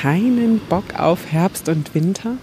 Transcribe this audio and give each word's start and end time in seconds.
keinen 0.00 0.60
Bock 0.60 0.94
auf 0.96 1.30
Herbst 1.30 1.68
und 1.68 1.94
Winter? 1.94 2.38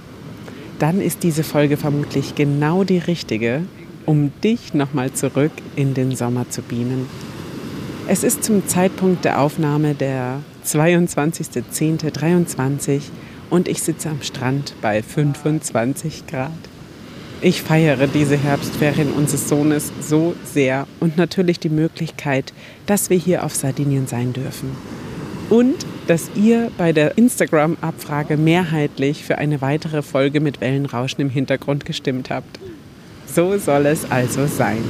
Dann 0.78 1.02
ist 1.02 1.24
diese 1.24 1.44
Folge 1.44 1.76
vermutlich 1.76 2.36
genau 2.36 2.84
die 2.84 3.00
richtige, 3.00 3.64
um 4.06 4.32
dich 4.44 4.76
nochmal 4.76 5.12
zurück 5.14 5.54
in 5.76 5.96
den 5.96 6.16
Sommer 6.16 6.48
zu 6.52 6.62
beamen. 6.62 7.08
Es 8.08 8.24
ist 8.24 8.44
zum 8.44 8.68
Zeitpunkt 8.68 9.26
der 9.26 9.42
Aufnahme 9.42 9.96
der 9.96 10.42
22.10.23 10.66 13.02
und 13.50 13.68
ich 13.68 13.82
sitze 13.82 14.12
am 14.12 14.22
Strand 14.22 14.76
bei 14.82 15.02
25 15.02 16.28
Grad. 16.28 16.52
Ich 17.42 17.64
feiere 17.64 18.06
diese 18.06 18.38
Herbstferien 18.38 19.12
unseres 19.14 19.50
Sohnes 19.50 19.92
so 20.00 20.36
sehr 20.44 20.86
und 21.00 21.18
natürlich 21.18 21.60
die 21.60 21.70
Möglichkeit, 21.70 22.54
dass 22.86 23.10
wir 23.10 23.18
hier 23.18 23.44
auf 23.44 23.56
Sardinien 23.56 24.06
sein 24.06 24.34
dürfen. 24.34 24.70
Und 25.50 25.88
dass 26.08 26.32
ihr 26.36 26.72
bei 26.78 26.94
der 26.94 27.18
Instagram-Abfrage 27.18 28.38
mehrheitlich 28.38 29.26
für 29.26 29.38
eine 29.38 29.62
weitere 29.62 30.02
Folge 30.02 30.40
mit 30.40 30.62
Wellenrauschen 30.62 31.22
im 31.22 31.30
Hintergrund 31.30 31.86
gestimmt 31.86 32.30
habt. 32.30 32.60
So 33.26 33.58
soll 33.58 33.86
es 33.88 34.10
also 34.10 34.48
sein. 34.48 34.84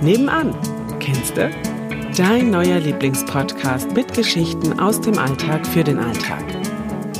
Nebenan, 0.00 0.54
kennst 1.00 1.36
du? 1.36 1.50
Dein 2.16 2.50
neuer 2.50 2.80
Lieblingspodcast 2.80 3.94
mit 3.94 4.14
Geschichten 4.14 4.80
aus 4.80 5.00
dem 5.00 5.18
Alltag 5.18 5.66
für 5.66 5.84
den 5.84 5.98
Alltag. 5.98 6.42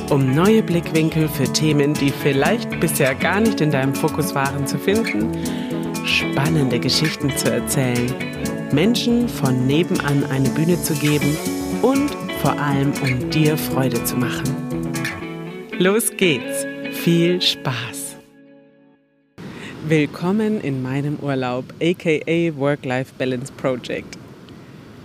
Um 0.09 0.33
neue 0.33 0.63
Blickwinkel 0.63 1.29
für 1.29 1.43
Themen, 1.53 1.93
die 1.93 2.09
vielleicht 2.09 2.79
bisher 2.79 3.13
gar 3.13 3.39
nicht 3.39 3.61
in 3.61 3.69
deinem 3.69 3.93
Fokus 3.93 4.33
waren, 4.33 4.65
zu 4.65 4.79
finden, 4.79 5.37
spannende 6.05 6.79
Geschichten 6.79 7.35
zu 7.35 7.51
erzählen, 7.51 8.13
Menschen 8.71 9.27
von 9.27 9.65
nebenan 9.67 10.23
eine 10.25 10.49
Bühne 10.49 10.81
zu 10.81 10.93
geben 10.93 11.37
und 11.81 12.11
vor 12.41 12.57
allem 12.59 12.93
um 13.01 13.29
dir 13.29 13.57
Freude 13.57 14.03
zu 14.03 14.15
machen. 14.15 14.43
Los 15.77 16.11
geht's! 16.17 16.65
Viel 16.91 17.41
Spaß! 17.41 18.17
Willkommen 19.87 20.61
in 20.61 20.81
meinem 20.81 21.17
Urlaub, 21.21 21.65
aka 21.81 22.57
Work-Life 22.57 23.13
Balance 23.17 23.51
Project. 23.53 24.17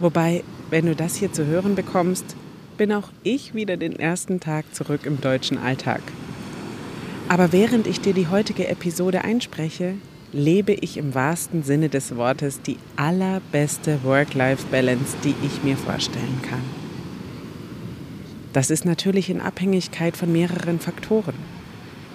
Wobei, 0.00 0.42
wenn 0.70 0.86
du 0.86 0.94
das 0.94 1.16
hier 1.16 1.32
zu 1.32 1.46
hören 1.46 1.74
bekommst, 1.74 2.36
bin 2.76 2.92
auch 2.92 3.10
ich 3.22 3.54
wieder 3.54 3.76
den 3.76 3.98
ersten 3.98 4.40
Tag 4.40 4.74
zurück 4.74 5.06
im 5.06 5.20
deutschen 5.20 5.58
Alltag. 5.58 6.02
Aber 7.28 7.52
während 7.52 7.86
ich 7.86 8.00
dir 8.00 8.12
die 8.12 8.28
heutige 8.28 8.68
Episode 8.68 9.24
einspreche, 9.24 9.94
lebe 10.34 10.72
ich 10.72 10.96
im 10.96 11.14
wahrsten 11.14 11.62
Sinne 11.62 11.88
des 11.88 12.16
Wortes 12.16 12.60
die 12.60 12.76
allerbeste 12.96 14.00
Work-Life-Balance, 14.02 15.16
die 15.22 15.34
ich 15.46 15.62
mir 15.62 15.76
vorstellen 15.76 16.40
kann. 16.42 16.62
Das 18.52 18.70
ist 18.70 18.84
natürlich 18.84 19.30
in 19.30 19.40
Abhängigkeit 19.40 20.16
von 20.16 20.32
mehreren 20.32 20.80
Faktoren. 20.80 21.34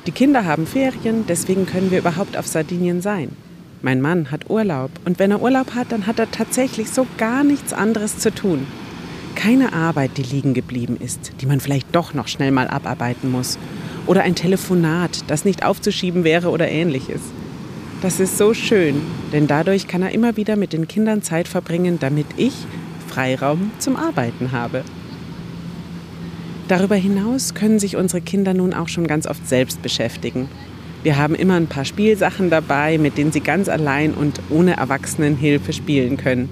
Die 0.06 0.12
Kinder 0.12 0.46
haben 0.46 0.68
Ferien, 0.68 1.26
deswegen 1.28 1.66
können 1.66 1.92
wir 1.92 2.00
überhaupt 2.00 2.38
auf 2.38 2.48
Sardinien 2.48 3.02
sein. 3.02 3.32
Mein 3.82 4.02
Mann 4.02 4.32
hat 4.32 4.50
Urlaub 4.50 4.92
und 5.06 5.20
wenn 5.20 5.32
er 5.32 5.42
Urlaub 5.42 5.74
hat, 5.74 5.92
dann 5.92 6.06
hat 6.06 6.20
er 6.20 6.30
tatsächlich 6.30 6.90
so 6.90 7.08
gar 7.18 7.46
nichts 7.46 7.72
anderes 7.72 8.20
zu 8.20 8.34
tun. 8.34 8.68
Keine 9.36 9.72
Arbeit, 9.72 10.18
die 10.18 10.24
liegen 10.24 10.54
geblieben 10.54 10.98
ist, 11.00 11.32
die 11.40 11.46
man 11.46 11.62
vielleicht 11.62 11.96
doch 11.96 12.14
noch 12.14 12.28
schnell 12.28 12.52
mal 12.52 12.68
abarbeiten 12.68 13.32
muss. 13.32 13.58
Oder 14.06 14.24
ein 14.24 14.36
Telefonat, 14.36 15.24
das 15.28 15.46
nicht 15.46 15.64
aufzuschieben 15.64 16.26
wäre 16.26 16.50
oder 16.50 16.68
ähnliches. 16.68 17.22
Das 18.02 18.20
ist 18.20 18.38
so 18.38 18.54
schön, 18.54 19.02
denn 19.34 19.48
dadurch 19.48 19.88
kann 19.88 20.02
er 20.02 20.12
immer 20.12 20.38
wieder 20.38 20.56
mit 20.56 20.74
den 20.74 20.88
Kindern 20.88 21.22
Zeit 21.22 21.48
verbringen, 21.48 21.98
damit 22.00 22.28
ich 22.38 22.54
Freiraum 23.08 23.72
zum 23.80 23.96
Arbeiten 23.96 24.52
habe. 24.52 24.84
Darüber 26.68 26.96
hinaus 26.96 27.56
können 27.56 27.80
sich 27.80 27.96
unsere 27.98 28.22
Kinder 28.22 28.54
nun 28.54 28.74
auch 28.74 28.88
schon 28.88 29.08
ganz 29.08 29.28
oft 29.28 29.48
selbst 29.48 29.82
beschäftigen 29.82 30.48
wir 31.02 31.18
haben 31.18 31.34
immer 31.34 31.56
ein 31.56 31.68
paar 31.68 31.86
Spielsachen 31.86 32.50
dabei, 32.50 32.98
mit 32.98 33.18
denen 33.18 33.32
Sie 33.32 33.40
ganz 33.40 33.70
allein 33.70 34.14
und 34.14 34.42
ohne 34.50 34.76
Erwachsenenhilfe 34.76 35.72
spielen 35.72 36.18
können. 36.18 36.50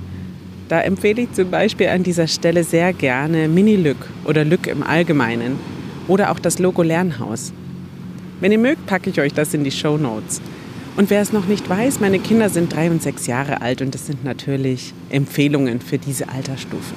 Da 0.69 0.79
empfehle 0.81 1.23
ich 1.23 1.33
zum 1.33 1.51
Beispiel 1.51 1.88
an 1.88 2.03
dieser 2.03 2.27
Stelle 2.27 2.63
sehr 2.63 2.93
gerne 2.93 3.49
Mini-Lück 3.49 3.97
oder 4.23 4.45
Lück 4.45 4.67
im 4.67 4.83
Allgemeinen 4.83 5.59
oder 6.07 6.31
auch 6.31 6.39
das 6.39 6.59
Logo 6.59 6.81
Lernhaus. 6.81 7.51
Wenn 8.39 8.53
ihr 8.53 8.57
mögt, 8.57 8.85
packe 8.85 9.09
ich 9.09 9.19
euch 9.19 9.33
das 9.33 9.53
in 9.53 9.66
die 9.66 9.72
Show 9.72 9.97
Notes. 9.97 10.41
Und 10.97 11.12
wer 11.12 11.22
es 11.22 11.31
noch 11.31 11.46
nicht 11.46 11.69
weiß, 11.69 12.00
meine 12.00 12.18
Kinder 12.18 12.50
sind 12.50 12.74
drei 12.74 12.90
und 12.90 13.03
sechs 13.03 13.28
Jahre 13.28 13.62
alt 13.62 13.84
und 13.84 13.94
das 13.94 14.08
sind 14.08 14.24
natürlich 14.24 14.94
Empfehlungen 15.09 15.80
für 15.80 16.00
diese 16.00 16.28
Altersstufe. 16.28 16.96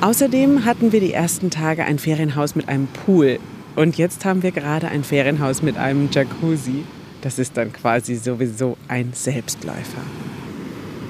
Außerdem 0.00 0.64
hatten 0.64 0.90
wir 0.90 0.98
die 0.98 1.12
ersten 1.12 1.50
Tage 1.50 1.84
ein 1.84 2.00
Ferienhaus 2.00 2.56
mit 2.56 2.68
einem 2.68 2.88
Pool 2.88 3.38
und 3.76 3.96
jetzt 3.96 4.24
haben 4.24 4.42
wir 4.42 4.50
gerade 4.50 4.88
ein 4.88 5.04
Ferienhaus 5.04 5.62
mit 5.62 5.76
einem 5.76 6.08
Jacuzzi. 6.10 6.82
Das 7.22 7.38
ist 7.38 7.56
dann 7.56 7.72
quasi 7.72 8.16
sowieso 8.16 8.76
ein 8.88 9.12
Selbstläufer. 9.12 10.02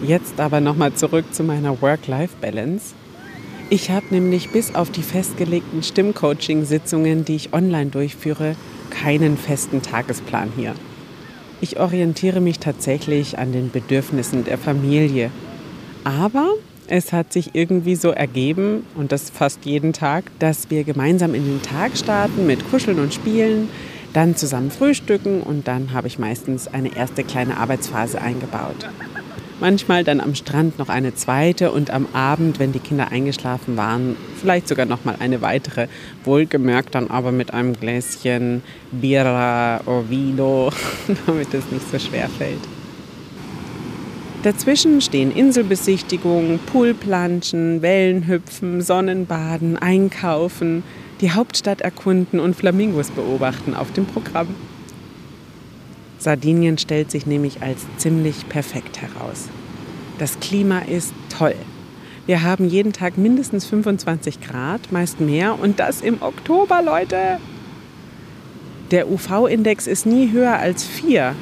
Jetzt 0.07 0.39
aber 0.39 0.61
nochmal 0.61 0.93
zurück 0.93 1.33
zu 1.33 1.45
meiner 1.45 1.81
Work-Life-Balance. 1.81 2.95
Ich 3.71 3.91
habe 3.91 4.07
nämlich 4.11 4.51
bis 4.51 4.75
auf 4.75 4.91
die 4.91 5.03
festgelegten 5.03 5.83
Stimmcoaching-Sitzungen, 5.83 7.25
die 7.25 7.37
ich 7.37 7.55
online 7.55 7.91
durchführe, 7.91 8.55
keinen 8.91 9.37
festen 9.37 9.83
Tagesplan 9.83 10.53
hier. 10.57 10.75
Ich 11.61 11.81
orientiere 11.81 12.41
mich 12.41 12.59
tatsächlich 12.59 13.39
an 13.39 13.53
den 13.53 13.71
Bedürfnissen 13.71 14.45
der 14.45 14.59
Familie. 14.59 15.31
Aber 16.05 16.51
es 16.87 17.13
hat 17.13 17.33
sich 17.33 17.55
irgendwie 17.55 17.97
so 17.97 18.11
ergeben, 18.11 18.87
und 18.95 19.13
das 19.13 19.31
fast 19.31 19.67
jeden 19.67 19.93
Tag, 19.93 20.25
dass 20.39 20.71
wir 20.71 20.85
gemeinsam 20.85 21.35
in 21.35 21.45
den 21.45 21.63
Tag 21.63 21.97
starten 21.97 22.47
mit 22.47 22.71
Kuscheln 22.71 22.99
und 22.99 23.13
Spielen, 23.13 23.69
dann 24.13 24.37
zusammen 24.37 24.71
frühstücken 24.71 25.43
und 25.43 25.69
dann 25.69 25.93
habe 25.93 26.07
ich 26.09 26.19
meistens 26.19 26.67
eine 26.67 26.97
erste 26.97 27.25
kleine 27.25 27.59
Arbeitsphase 27.59 28.21
eingebaut. 28.21 28.89
Manchmal 29.61 30.05
dann 30.05 30.21
am 30.21 30.37
Strand 30.37 30.79
noch 30.79 30.89
eine 30.89 31.17
zweite 31.17 31.73
und 31.73 31.91
am 31.91 32.07
Abend, 32.13 32.61
wenn 32.61 32.71
die 32.71 32.79
Kinder 32.79 33.11
eingeschlafen 33.11 33.77
waren, 33.77 34.17
vielleicht 34.41 34.69
sogar 34.69 34.87
noch 34.87 35.05
mal 35.05 35.17
eine 35.19 35.43
weitere. 35.43 35.89
Wohlgemerkt 36.23 36.95
dann 36.95 37.11
aber 37.11 37.33
mit 37.33 37.53
einem 37.53 37.75
Gläschen 37.75 38.63
Birra 38.93 39.81
oder 39.85 40.09
Vino, 40.09 40.71
damit 41.27 41.53
es 41.55 41.65
nicht 41.73 41.91
so 41.91 41.99
schwer 41.99 42.29
fällt. 42.29 42.61
Dazwischen 44.45 45.01
stehen 45.01 45.35
Inselbesichtigungen, 45.35 46.61
Poolplanschen, 46.61 47.83
Wellenhüpfen, 47.83 48.81
Sonnenbaden, 48.81 49.77
Einkaufen, 49.77 50.85
die 51.21 51.33
Hauptstadt 51.33 51.81
erkunden 51.81 52.39
und 52.39 52.55
Flamingos 52.55 53.11
beobachten 53.11 53.75
auf 53.75 53.93
dem 53.93 54.07
Programm. 54.07 54.47
Sardinien 56.19 56.79
stellt 56.79 57.11
sich 57.11 57.27
nämlich 57.27 57.63
als 57.63 57.87
ziemlich 57.97 58.49
perfekt 58.49 59.01
heraus. 59.01 59.49
Das 60.19 60.41
Klima 60.41 60.81
ist 60.81 61.13
toll. 61.29 61.55
Wir 62.27 62.43
haben 62.43 62.69
jeden 62.69 62.93
Tag 62.93 63.17
mindestens 63.17 63.65
25 63.67 64.41
Grad, 64.41 64.93
meist 64.93 65.21
mehr 65.21 65.59
und 65.59 65.79
das 65.79 66.03
im 66.03 66.21
Oktober, 66.21 66.83
Leute. 66.83 67.39
Der 68.91 69.09
UV-Index 69.11 69.87
ist 69.87 70.07
nie 70.07 70.31
höher 70.33 70.59
als 70.59 70.85
4 70.85 71.35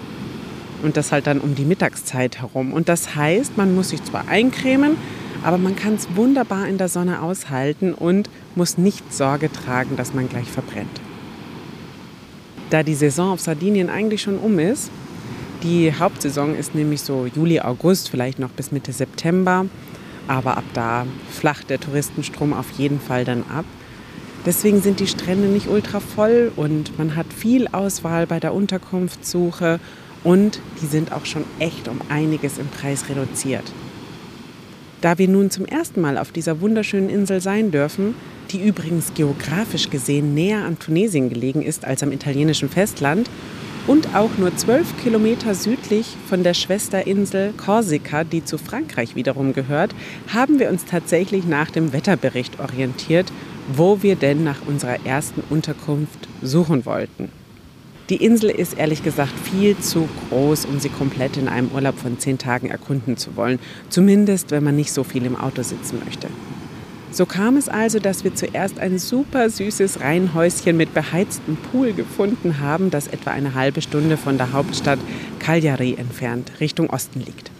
und 0.83 0.97
das 0.97 1.11
halt 1.11 1.27
dann 1.27 1.41
um 1.41 1.55
die 1.55 1.65
Mittagszeit 1.65 2.41
herum. 2.41 2.73
Und 2.73 2.89
das 2.89 3.17
heißt, 3.17 3.57
man 3.57 3.75
muss 3.75 3.89
sich 3.91 4.05
zwar 4.05 4.29
eincremen, 4.29 4.97
aber 5.43 5.59
man 5.59 5.75
kann 5.75 5.95
es 5.95 6.09
wunderbar 6.15 6.69
in 6.69 6.79
der 6.79 6.89
Sonne 6.89 7.23
aushalten 7.23 7.93
und 7.93 8.29
muss 8.55 8.79
nicht 8.79 9.13
Sorge 9.13 9.51
tragen, 9.51 9.97
dass 9.97 10.13
man 10.13 10.29
gleich 10.29 10.49
verbrennt. 10.49 11.01
Da 12.71 12.82
die 12.82 12.94
Saison 12.94 13.31
auf 13.31 13.41
Sardinien 13.41 13.91
eigentlich 13.91 14.22
schon 14.22 14.38
um 14.38 14.59
ist, 14.59 14.91
die 15.62 15.93
Hauptsaison 15.94 16.56
ist 16.56 16.75
nämlich 16.75 17.00
so 17.00 17.27
Juli, 17.27 17.60
August, 17.60 18.09
vielleicht 18.10 18.38
noch 18.38 18.51
bis 18.51 18.72
Mitte 18.72 18.92
September, 18.92 19.66
aber 20.28 20.57
ab 20.57 20.65
da 20.74 21.07
flacht 21.30 21.71
der 21.71 21.80
Touristenstrom 21.80 22.53
auf 22.53 22.71
jeden 22.77 23.01
Fall 23.01 23.24
dann 23.24 23.45
ab. 23.48 23.65
Deswegen 24.45 24.83
sind 24.83 25.01
die 25.01 25.07
Strände 25.07 25.48
nicht 25.48 25.68
ultra 25.68 26.01
voll 26.01 26.53
und 26.57 26.98
man 26.98 27.16
hat 27.16 27.27
viel 27.33 27.68
Auswahl 27.68 28.27
bei 28.27 28.39
der 28.39 28.54
Unterkunftssuche 28.54 29.80
und 30.24 30.60
die 30.83 30.86
sind 30.86 31.12
auch 31.12 31.24
schon 31.24 31.45
echt 31.59 31.89
um 31.89 32.01
einiges 32.09 32.59
im 32.59 32.69
Preis 32.69 33.09
reduziert. 33.09 33.65
Da 35.01 35.19
wir 35.19 35.28
nun 35.28 35.51
zum 35.51 35.66
ersten 35.66 36.01
Mal 36.01 36.19
auf 36.19 36.33
dieser 36.33 36.60
wunderschönen 36.60 37.10
Insel 37.10 37.41
sein 37.41 37.71
dürfen, 37.71 38.15
die 38.51 38.66
übrigens 38.66 39.13
geografisch 39.15 39.91
gesehen 39.91 40.34
näher 40.34 40.65
an 40.65 40.78
Tunesien 40.78 41.28
gelegen 41.28 41.63
ist 41.63 41.84
als 41.84 42.03
am 42.03 42.13
italienischen 42.13 42.69
Festland 42.69 43.28
und 43.87 44.15
auch 44.15 44.31
nur 44.39 44.57
zwölf 44.57 44.87
Kilometer 45.03 45.54
südlich 45.54 46.16
von 46.28 46.43
der 46.43 46.54
Schwesterinsel 46.54 47.53
Korsika, 47.57 48.25
die 48.25 48.45
zu 48.45 48.59
Frankreich 48.59 49.15
wiederum 49.15 49.53
gehört, 49.53 49.95
haben 50.33 50.59
wir 50.59 50.71
uns 50.71 50.84
tatsächlich 50.84 51.45
nach 51.45 51.71
dem 51.71 51.93
Wetterbericht 51.93 52.59
orientiert, 52.59 53.27
wo 53.69 54.03
wir 54.03 54.16
denn 54.16 54.45
nach 54.45 54.66
unserer 54.66 55.04
ersten 55.04 55.43
Unterkunft 55.51 56.28
suchen 56.43 56.84
wollten. 56.84 57.31
Die 58.09 58.25
Insel 58.25 58.51
ist 58.51 58.79
ehrlich 58.79 59.03
gesagt 59.03 59.33
viel 59.51 59.77
zu 59.79 60.09
groß, 60.29 60.67
um 60.67 60.79
sie 60.79 60.91
komplett 60.91 61.37
in 61.37 61.49
einem 61.49 61.71
Urlaub 61.73 61.99
von 61.99 62.21
zehn 62.21 62.39
Tagen 62.39 62.71
erkunden 62.71 63.17
zu 63.17 63.35
wollen. 63.35 63.59
Zumindest, 63.89 64.53
wenn 64.53 64.63
man 64.63 64.77
nicht 64.77 64.93
so 64.93 65.03
viel 65.03 65.27
im 65.27 65.35
Auto 65.35 65.63
sitzen 65.63 66.01
möchte. 66.05 66.29
So 67.11 67.27
kam 67.27 67.57
es 67.57 67.69
also, 67.69 67.99
dass 67.99 68.23
wir 68.23 68.33
zuerst 68.35 68.79
ein 68.79 69.01
super 69.01 69.51
süßes 69.51 70.01
Reihenhäuschen 70.01 70.77
mit 70.77 70.95
beheiztem 70.95 71.57
Pool 71.57 71.95
gefunden 71.95 72.61
haben, 72.61 72.91
das 72.91 73.09
etwa 73.09 73.33
eine 73.33 73.55
halbe 73.55 73.83
Stunde 73.83 74.17
von 74.17 74.37
der 74.37 74.53
Hauptstadt 74.53 75.01
Cagliari 75.41 75.95
entfernt, 75.95 76.53
Richtung 76.61 76.91
Osten 76.91 77.21
liegt. 77.21 77.51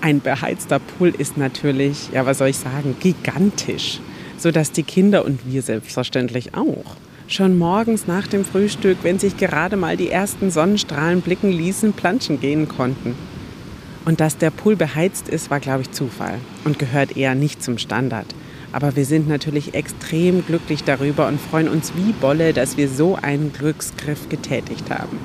Ein 0.00 0.20
beheizter 0.20 0.78
Pool 0.78 1.08
ist 1.08 1.36
natürlich, 1.36 2.10
ja, 2.12 2.24
was 2.24 2.38
soll 2.38 2.48
ich 2.48 2.58
sagen, 2.58 2.96
gigantisch, 3.00 4.00
sodass 4.38 4.72
die 4.72 4.82
Kinder 4.82 5.26
und 5.26 5.40
wir 5.44 5.60
selbstverständlich 5.60 6.54
auch 6.54 6.96
schon 7.26 7.58
morgens 7.58 8.06
nach 8.06 8.26
dem 8.26 8.44
Frühstück, 8.44 8.98
wenn 9.02 9.18
sich 9.18 9.36
gerade 9.36 9.76
mal 9.76 9.96
die 9.96 10.10
ersten 10.10 10.50
Sonnenstrahlen 10.50 11.20
blicken 11.20 11.50
ließen, 11.50 11.92
planschen 11.92 12.40
gehen 12.40 12.68
konnten. 12.68 13.14
Und 14.04 14.20
dass 14.20 14.36
der 14.36 14.50
Pool 14.50 14.76
beheizt 14.76 15.28
ist, 15.28 15.50
war, 15.50 15.60
glaube 15.60 15.82
ich, 15.82 15.92
Zufall 15.92 16.38
und 16.64 16.78
gehört 16.78 17.16
eher 17.16 17.34
nicht 17.34 17.62
zum 17.62 17.78
Standard. 17.78 18.26
Aber 18.72 18.96
wir 18.96 19.04
sind 19.04 19.28
natürlich 19.28 19.74
extrem 19.74 20.44
glücklich 20.44 20.84
darüber 20.84 21.28
und 21.28 21.40
freuen 21.40 21.68
uns 21.68 21.92
wie 21.96 22.12
Bolle, 22.12 22.52
dass 22.52 22.76
wir 22.76 22.88
so 22.88 23.14
einen 23.14 23.52
Glücksgriff 23.52 24.28
getätigt 24.28 24.90
haben. 24.90 25.18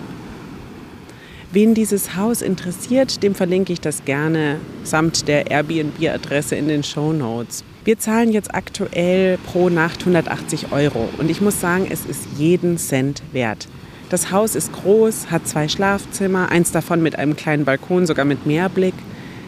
Wen 1.51 1.73
dieses 1.73 2.15
Haus 2.15 2.43
interessiert, 2.43 3.23
dem 3.23 3.33
verlinke 3.33 3.73
ich 3.73 3.81
das 3.81 4.05
gerne 4.05 4.57
samt 4.83 5.27
der 5.27 5.49
Airbnb-Adresse 5.49 6.55
in 6.55 6.67
den 6.67 6.83
Show 6.83 7.11
Notes. 7.11 7.63
Wir 7.83 7.97
zahlen 7.97 8.31
jetzt 8.31 8.53
aktuell 8.53 9.39
pro 9.47 9.69
Nacht 9.69 10.01
180 10.01 10.71
Euro 10.71 11.09
und 11.17 11.31
ich 11.31 11.41
muss 11.41 11.59
sagen, 11.59 11.87
es 11.89 12.05
ist 12.05 12.27
jeden 12.37 12.77
Cent 12.77 13.23
wert. 13.31 13.67
Das 14.11 14.31
Haus 14.31 14.53
ist 14.53 14.71
groß, 14.73 15.31
hat 15.31 15.47
zwei 15.47 15.67
Schlafzimmer, 15.67 16.49
eins 16.49 16.71
davon 16.71 17.01
mit 17.01 17.15
einem 17.17 17.35
kleinen 17.35 17.65
Balkon, 17.65 18.05
sogar 18.05 18.25
mit 18.25 18.45
Meerblick, 18.45 18.93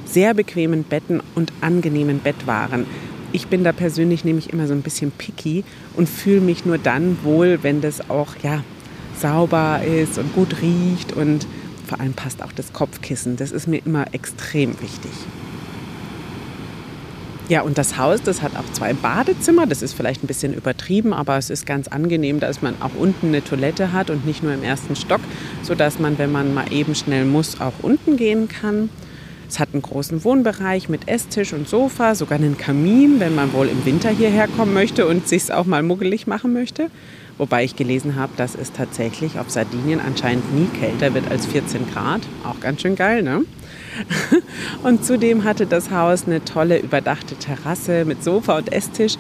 sehr 0.04 0.34
bequemen 0.34 0.84
Betten 0.84 1.22
und 1.36 1.54
angenehmen 1.62 2.18
Bettwaren. 2.18 2.88
Ich 3.32 3.46
bin 3.46 3.64
da 3.64 3.74
persönlich 3.74 4.26
nämlich 4.26 4.52
immer 4.52 4.66
so 4.66 4.74
ein 4.74 4.82
bisschen 4.82 5.12
picky 5.12 5.64
und 5.96 6.10
fühle 6.10 6.42
mich 6.42 6.66
nur 6.66 6.80
dann 6.80 7.20
wohl, 7.22 7.60
wenn 7.62 7.80
das 7.80 8.10
auch 8.10 8.34
ja, 8.42 8.64
sauber 9.20 9.82
ist 9.84 10.18
und 10.18 10.34
gut 10.34 10.64
riecht 10.64 11.14
und 11.14 11.46
vor 11.92 12.00
allem 12.00 12.14
passt 12.14 12.42
auch 12.42 12.54
das 12.54 12.72
Kopfkissen. 12.72 13.36
Das 13.36 13.52
ist 13.52 13.68
mir 13.68 13.82
immer 13.86 14.06
extrem 14.14 14.80
wichtig. 14.80 15.12
Ja, 17.50 17.64
und 17.64 17.78
das 17.78 17.98
Haus, 17.98 18.22
das 18.22 18.42
hat 18.42 18.56
auch 18.56 18.72
zwei 18.72 18.94
Badezimmer. 18.94 19.68
Das 19.68 19.82
ist 19.82 19.92
vielleicht 19.92 20.24
ein 20.24 20.28
bisschen 20.28 20.54
übertrieben, 20.54 21.12
aber 21.12 21.38
es 21.38 21.50
ist 21.50 21.66
ganz 21.66 21.90
angenehm, 21.90 22.40
dass 22.40 22.62
man 22.62 22.82
auch 22.82 22.96
unten 22.98 23.28
eine 23.28 23.44
Toilette 23.44 23.92
hat 23.92 24.10
und 24.10 24.26
nicht 24.26 24.42
nur 24.42 24.54
im 24.54 24.64
ersten 24.64 24.96
Stock, 24.96 25.20
sodass 25.64 26.00
man, 26.00 26.18
wenn 26.18 26.32
man 26.32 26.54
mal 26.54 26.72
eben 26.72 26.96
schnell 26.96 27.26
muss, 27.26 27.60
auch 27.60 27.74
unten 27.82 28.16
gehen 28.16 28.48
kann. 28.48 28.90
Es 29.50 29.60
hat 29.60 29.74
einen 29.74 29.82
großen 29.82 30.24
Wohnbereich 30.24 30.88
mit 30.88 31.10
Esstisch 31.10 31.52
und 31.52 31.68
Sofa, 31.68 32.16
sogar 32.16 32.40
einen 32.40 32.56
Kamin, 32.56 33.20
wenn 33.20 33.36
man 33.36 33.52
wohl 33.52 33.68
im 33.68 33.84
Winter 33.84 34.12
hierher 34.12 34.48
kommen 34.48 34.74
möchte 34.74 35.06
und 35.08 35.28
sich 35.28 35.52
auch 35.52 35.66
mal 35.66 35.84
muggelig 35.84 36.26
machen 36.26 36.54
möchte. 36.54 36.90
Wobei 37.42 37.64
ich 37.64 37.76
gelesen 37.76 38.18
habe, 38.18 38.34
dass 38.38 38.54
es 38.54 38.72
tatsächlich 38.72 39.40
auf 39.40 39.50
Sardinien 39.50 40.00
anscheinend 40.00 40.54
nie 40.54 40.68
kälter 40.80 41.16
wird 41.16 41.32
als 41.32 41.48
14 41.48 41.90
Grad. 41.92 42.22
Auch 42.44 42.60
ganz 42.60 42.82
schön 42.82 42.96
geil, 42.96 43.24
ne? 43.24 43.46
Und 44.84 45.04
zudem 45.04 45.44
hatte 45.44 45.66
das 45.66 45.90
Haus 45.90 46.28
eine 46.28 46.46
tolle 46.46 46.78
überdachte 46.78 47.34
Terrasse 47.34 48.06
mit 48.06 48.24
Sofa 48.24 48.60
und 48.60 48.72
Esstisch, 48.72 49.16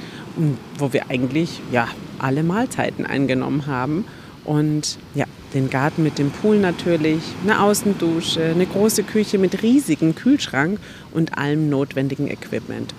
wo 0.77 0.93
wir 0.93 1.09
eigentlich 1.09 1.61
ja, 1.71 1.87
alle 2.19 2.43
Mahlzeiten 2.43 3.07
eingenommen 3.07 3.65
haben. 3.65 4.05
Und 4.45 4.99
ja, 5.15 5.25
den 5.55 5.71
Garten 5.71 6.03
mit 6.03 6.19
dem 6.19 6.29
Pool 6.29 6.59
natürlich, 6.59 7.23
eine 7.41 7.59
Außendusche, 7.59 8.43
eine 8.43 8.67
große 8.67 9.01
Küche 9.01 9.39
mit 9.39 9.63
riesigem 9.63 10.13
Kühlschrank 10.13 10.79
und 11.11 11.39
allem 11.39 11.71
notwendigen 11.71 12.29
Equipment. 12.29 12.93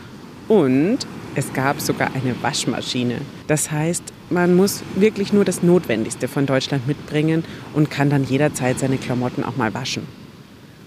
Und 0.48 1.06
es 1.34 1.52
gab 1.52 1.80
sogar 1.80 2.10
eine 2.14 2.34
Waschmaschine. 2.42 3.16
Das 3.46 3.70
heißt, 3.70 4.02
man 4.30 4.54
muss 4.54 4.82
wirklich 4.94 5.32
nur 5.32 5.44
das 5.44 5.62
Notwendigste 5.62 6.28
von 6.28 6.46
Deutschland 6.46 6.86
mitbringen 6.86 7.44
und 7.74 7.90
kann 7.90 8.10
dann 8.10 8.24
jederzeit 8.24 8.78
seine 8.78 8.98
Klamotten 8.98 9.44
auch 9.44 9.56
mal 9.56 9.72
waschen. 9.74 10.06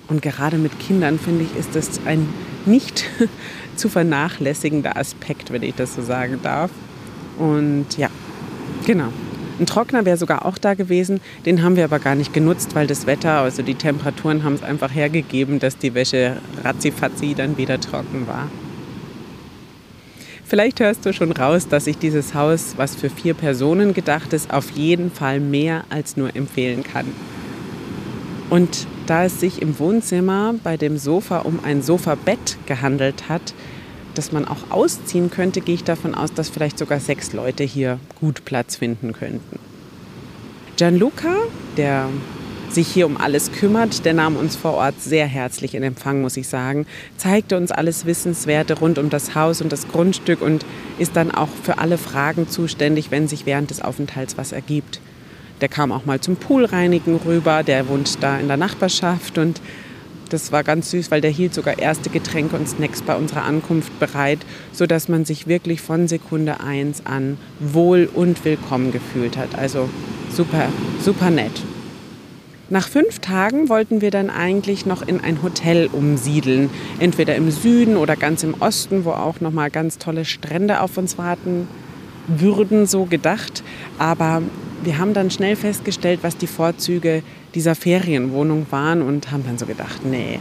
Und 0.07 0.21
gerade 0.21 0.57
mit 0.57 0.80
Kindern, 0.80 1.18
finde 1.18 1.45
ich, 1.45 1.56
ist 1.57 1.75
das 1.75 2.00
ein 2.06 2.27
nicht 2.65 3.06
zu 3.75 3.89
vernachlässigender 3.89 4.97
Aspekt, 4.97 5.51
wenn 5.51 5.63
ich 5.63 5.75
das 5.75 5.95
so 5.95 6.01
sagen 6.01 6.39
darf. 6.44 6.71
Und 7.39 7.97
ja, 7.97 8.09
genau. 8.86 9.12
Ein 9.57 9.65
Trockner 9.65 10.06
wäre 10.06 10.18
sogar 10.18 10.45
auch 10.45 10.57
da 10.57 10.74
gewesen. 10.74 11.21
Den 11.45 11.63
haben 11.63 11.77
wir 11.77 11.86
aber 11.86 12.00
gar 12.00 12.15
nicht 12.15 12.33
genutzt, 12.33 12.75
weil 12.75 12.88
das 12.88 13.07
Wetter, 13.07 13.39
also 13.39 13.63
die 13.63 13.75
Temperaturen 13.75 14.44
haben 14.44 14.53
es 14.53 14.63
einfach 14.63 14.94
hergegeben, 14.94 15.59
dass 15.59 15.77
die 15.77 15.94
Wäsche 15.94 16.38
ratzifatzi 16.63 17.36
dann 17.36 17.57
wieder 17.57 17.80
trocken 17.80 18.27
war. 18.27 18.50
Vielleicht 20.56 20.80
hörst 20.80 21.06
du 21.06 21.12
schon 21.12 21.34
raus, 21.34 21.68
dass 21.68 21.86
ich 21.86 21.98
dieses 21.98 22.34
Haus, 22.34 22.75
was 22.78 22.96
für 22.96 23.10
vier 23.10 23.34
Personen 23.34 23.94
gedacht 23.94 24.31
ist, 24.31 24.54
auf 24.54 24.72
jeden 24.72 25.12
Fall 25.12 25.42
mehr 25.42 25.84
als 25.90 26.16
nur 26.16 26.34
empfehlen 26.34 26.81
kann. 26.81 27.07
Und 28.50 28.88
da 29.06 29.25
es 29.25 29.42
sich 29.42 29.62
im 29.62 29.78
Wohnzimmer 29.80 30.56
bei 30.63 30.78
dem 30.78 30.98
Sofa 30.98 31.40
um 31.40 31.60
ein 31.62 31.81
Sofabett 31.81 32.57
gehandelt 32.68 33.28
hat, 33.28 33.54
das 34.13 34.31
man 34.31 34.46
auch 34.46 34.72
ausziehen 34.72 35.30
könnte, 35.30 35.60
gehe 35.60 35.75
ich 35.75 35.84
davon 35.84 36.16
aus, 36.16 36.34
dass 36.34 36.48
vielleicht 36.48 36.78
sogar 36.78 37.02
sechs 37.02 37.34
Leute 37.34 37.66
hier 37.66 38.00
gut 38.22 38.46
Platz 38.46 38.78
finden 38.78 39.12
könnten. 39.12 39.60
Gianluca, 40.78 41.36
der 41.75 42.07
sich 42.75 42.88
hier 42.88 43.07
um 43.07 43.18
alles 43.18 43.51
kümmert, 43.51 44.06
der 44.06 44.13
nahm 44.13 44.36
uns 44.36 44.56
vor 44.56 44.75
Ort 44.75 45.01
sehr 45.01 45.25
herzlich 45.25 45.74
in 45.74 45.81
Empfang, 45.81 46.22
muss 46.22 46.38
ich 46.38 46.48
sagen, 46.48 46.86
zeigte 47.18 47.57
uns 47.57 47.72
alles 47.72 48.06
Wissenswerte 48.06 48.75
rund 48.75 49.00
um 49.00 49.10
das 49.10 49.33
Haus 49.33 49.62
und 49.62 49.72
das 49.72 49.88
Grundstück 49.88 50.42
und 50.42 50.66
ist 51.00 51.16
dann 51.16 51.31
auch 51.31 51.50
für 51.63 51.80
alle 51.80 51.98
Fragen 51.98 52.48
zuständig, 52.48 53.10
wenn 53.10 53.27
sich 53.27 53.45
während 53.45 53.72
des 53.72 53.81
Aufenthalts 53.81 54.38
was 54.38 54.51
ergibt. 54.51 55.01
Der 55.62 55.69
kam 55.69 55.92
auch 55.92 56.06
mal 56.06 56.19
zum 56.19 56.36
Poolreinigen 56.36 57.16
rüber, 57.25 57.63
der 57.63 57.88
wohnt 57.88 58.22
da 58.22 58.38
in 58.38 58.48
der 58.48 58.57
Nachbarschaft 58.57 59.38
und 59.38 59.62
das 60.30 60.51
war 60.51 60.63
ganz 60.63 60.92
süß, 60.92 61.12
weil 61.12 61.21
der 61.21 61.31
hielt 61.31 61.54
sogar 61.54 61.80
erste 61.80 62.10
Getränke 62.10 62.56
und 62.56 62.68
Snacks 62.68 63.01
bei 63.01 63.16
unserer 63.16 63.44
Ankunft 63.44 63.98
bereit, 64.00 64.39
sodass 64.74 65.07
man 65.07 65.24
sich 65.24 65.48
wirklich 65.48 65.81
von 65.81 66.07
Sekunde 66.07 66.60
1 66.60 67.06
an 67.06 67.38
wohl 67.60 68.10
und 68.13 68.44
willkommen 68.44 68.92
gefühlt 68.92 69.38
hat. 69.38 69.56
Also 69.57 69.88
super, 70.30 70.68
super 71.00 71.30
nett. 71.30 71.62
Nach 72.69 72.88
fünf 72.88 73.19
Tagen 73.19 73.69
wollten 73.69 74.01
wir 74.01 74.09
dann 74.09 74.31
eigentlich 74.31 74.88
noch 74.88 75.07
in 75.07 75.19
ein 75.21 75.44
Hotel 75.44 75.88
umsiedeln, 75.91 76.71
entweder 76.97 77.35
im 77.35 77.51
Süden 77.51 77.95
oder 77.95 78.15
ganz 78.15 78.41
im 78.41 78.56
Osten, 78.59 79.06
wo 79.06 79.11
auch 79.11 79.40
noch 79.40 79.51
mal 79.51 79.69
ganz 79.69 79.99
tolle 79.99 80.25
Strände 80.25 80.81
auf 80.81 80.97
uns 80.97 81.19
warten 81.19 81.68
würden, 82.28 82.87
so 82.87 83.06
gedacht. 83.06 83.63
Aber 83.99 84.42
wir 84.83 84.97
haben 84.97 85.13
dann 85.13 85.30
schnell 85.30 85.56
festgestellt, 85.56 86.21
was 86.23 86.37
die 86.37 86.47
Vorzüge 86.47 87.21
dieser 87.54 87.75
Ferienwohnung 87.75 88.66
waren 88.71 89.04
und 89.04 89.31
haben 89.31 89.44
dann 89.45 89.59
so 89.59 89.68
gedacht, 89.68 90.04
nee, 90.04 90.40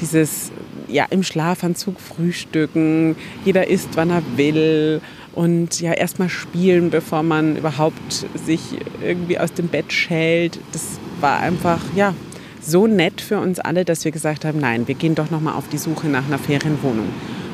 dieses 0.00 0.52
ja 0.88 1.04
im 1.10 1.22
Schlafanzug 1.22 2.00
frühstücken, 2.00 3.16
jeder 3.44 3.68
isst, 3.68 3.90
wann 3.96 4.08
er 4.10 4.22
will 4.36 5.02
und 5.34 5.78
ja 5.80 5.92
erstmal 5.92 6.30
spielen, 6.30 6.88
bevor 6.88 7.22
man 7.22 7.56
überhaupt 7.56 8.26
sich 8.46 8.60
irgendwie 9.02 9.38
aus 9.38 9.52
dem 9.52 9.68
Bett 9.68 9.92
schält. 9.92 10.58
Das 10.72 10.98
war 11.20 11.40
einfach 11.40 11.80
ja 11.94 12.14
so 12.60 12.86
nett 12.86 13.20
für 13.20 13.38
uns 13.38 13.60
alle, 13.60 13.84
dass 13.84 14.04
wir 14.04 14.12
gesagt 14.12 14.44
haben, 14.44 14.58
nein, 14.58 14.88
wir 14.88 14.94
gehen 14.94 15.14
doch 15.14 15.30
noch 15.30 15.40
mal 15.40 15.54
auf 15.54 15.68
die 15.68 15.78
Suche 15.78 16.08
nach 16.08 16.26
einer 16.26 16.38
Ferienwohnung. 16.38 17.08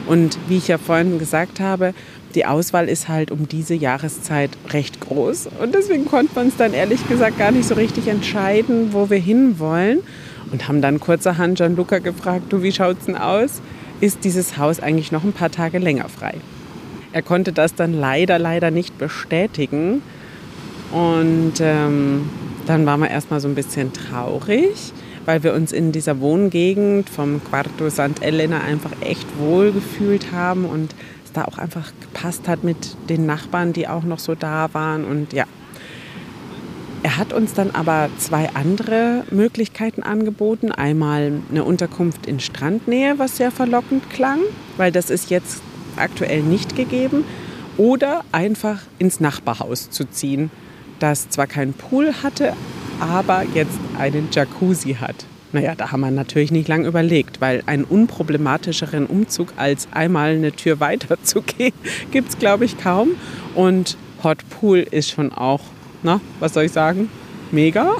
Und 0.06 0.38
wie 0.48 0.56
ich 0.56 0.68
ja 0.68 0.78
vorhin 0.78 1.18
gesagt 1.18 1.60
habe, 1.60 1.94
die 2.34 2.46
Auswahl 2.46 2.88
ist 2.88 3.08
halt 3.08 3.30
um 3.30 3.46
diese 3.46 3.74
Jahreszeit 3.74 4.50
recht 4.70 5.00
groß. 5.00 5.48
Und 5.60 5.74
deswegen 5.74 6.06
konnten 6.06 6.34
wir 6.34 6.42
uns 6.42 6.56
dann 6.56 6.72
ehrlich 6.72 7.06
gesagt 7.08 7.38
gar 7.38 7.52
nicht 7.52 7.68
so 7.68 7.74
richtig 7.74 8.08
entscheiden, 8.08 8.92
wo 8.92 9.10
wir 9.10 9.18
hinwollen. 9.18 10.00
Und 10.50 10.68
haben 10.68 10.82
dann 10.82 11.00
kurzerhand 11.00 11.56
Gianluca 11.58 11.98
gefragt, 11.98 12.52
du, 12.52 12.62
wie 12.62 12.72
schaut's 12.72 13.06
denn 13.06 13.16
aus? 13.16 13.62
Ist 14.00 14.24
dieses 14.24 14.58
Haus 14.58 14.80
eigentlich 14.80 15.12
noch 15.12 15.24
ein 15.24 15.32
paar 15.32 15.50
Tage 15.50 15.78
länger 15.78 16.08
frei? 16.08 16.34
Er 17.12 17.22
konnte 17.22 17.52
das 17.52 17.74
dann 17.74 17.92
leider, 17.92 18.38
leider 18.38 18.70
nicht 18.70 18.98
bestätigen. 18.98 20.02
Und 20.90 21.54
ähm, 21.60 22.28
dann 22.66 22.86
waren 22.86 23.00
wir 23.00 23.10
erstmal 23.10 23.40
so 23.40 23.48
ein 23.48 23.54
bisschen 23.54 23.92
traurig, 23.92 24.92
weil 25.24 25.42
wir 25.42 25.54
uns 25.54 25.72
in 25.72 25.92
dieser 25.92 26.20
Wohngegend 26.20 27.08
vom 27.08 27.42
Quarto 27.44 27.90
St. 27.90 28.22
Elena 28.22 28.60
einfach 28.60 28.92
echt 29.00 29.26
wohl 29.38 29.72
gefühlt 29.72 30.32
haben 30.32 30.64
und 30.64 30.94
da 31.32 31.44
auch 31.44 31.58
einfach 31.58 31.92
gepasst 32.00 32.48
hat 32.48 32.64
mit 32.64 32.96
den 33.08 33.26
Nachbarn, 33.26 33.72
die 33.72 33.88
auch 33.88 34.02
noch 34.02 34.18
so 34.18 34.34
da 34.34 34.68
waren. 34.72 35.04
Und 35.04 35.32
ja, 35.32 35.44
er 37.02 37.16
hat 37.16 37.32
uns 37.32 37.54
dann 37.54 37.70
aber 37.72 38.10
zwei 38.18 38.50
andere 38.54 39.24
Möglichkeiten 39.30 40.02
angeboten. 40.02 40.72
Einmal 40.72 41.32
eine 41.50 41.64
Unterkunft 41.64 42.26
in 42.26 42.40
Strandnähe, 42.40 43.18
was 43.18 43.36
sehr 43.36 43.50
verlockend 43.50 44.08
klang, 44.10 44.40
weil 44.76 44.92
das 44.92 45.10
ist 45.10 45.30
jetzt 45.30 45.62
aktuell 45.96 46.42
nicht 46.42 46.76
gegeben. 46.76 47.24
Oder 47.78 48.22
einfach 48.32 48.82
ins 48.98 49.18
Nachbarhaus 49.18 49.90
zu 49.90 50.04
ziehen, 50.04 50.50
das 51.02 51.28
zwar 51.28 51.46
keinen 51.46 51.74
Pool 51.74 52.12
hatte, 52.22 52.54
aber 53.00 53.44
jetzt 53.54 53.78
einen 53.98 54.28
Jacuzzi 54.30 54.94
hat. 54.94 55.26
Naja, 55.52 55.74
da 55.74 55.92
haben 55.92 56.00
wir 56.00 56.10
natürlich 56.10 56.50
nicht 56.50 56.68
lange 56.68 56.86
überlegt, 56.86 57.40
weil 57.40 57.62
einen 57.66 57.84
unproblematischeren 57.84 59.06
Umzug 59.06 59.52
als 59.56 59.86
einmal 59.90 60.30
eine 60.30 60.52
Tür 60.52 60.80
weiter 60.80 61.22
zu 61.22 61.42
gehen, 61.42 61.74
gibt 62.10 62.30
es, 62.30 62.38
glaube 62.38 62.64
ich, 62.64 62.78
kaum. 62.78 63.10
Und 63.54 63.96
Hot 64.22 64.38
Pool 64.48 64.78
ist 64.78 65.10
schon 65.10 65.32
auch, 65.32 65.60
na, 66.02 66.20
was 66.40 66.54
soll 66.54 66.64
ich 66.64 66.72
sagen, 66.72 67.10
mega. 67.50 67.96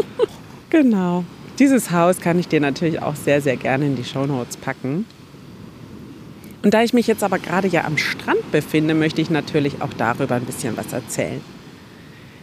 genau. 0.70 1.24
Dieses 1.58 1.90
Haus 1.92 2.18
kann 2.20 2.38
ich 2.38 2.48
dir 2.48 2.60
natürlich 2.60 3.00
auch 3.00 3.14
sehr, 3.14 3.40
sehr 3.40 3.56
gerne 3.56 3.86
in 3.86 3.96
die 3.96 4.04
Show 4.04 4.26
Notes 4.26 4.56
packen. 4.56 5.06
Und 6.62 6.74
da 6.74 6.82
ich 6.82 6.92
mich 6.92 7.06
jetzt 7.06 7.24
aber 7.24 7.38
gerade 7.38 7.68
ja 7.68 7.84
am 7.84 7.98
Strand 7.98 8.50
befinde, 8.52 8.94
möchte 8.94 9.20
ich 9.20 9.30
natürlich 9.30 9.82
auch 9.82 9.92
darüber 9.96 10.34
ein 10.34 10.44
bisschen 10.44 10.76
was 10.76 10.92
erzählen. 10.92 11.40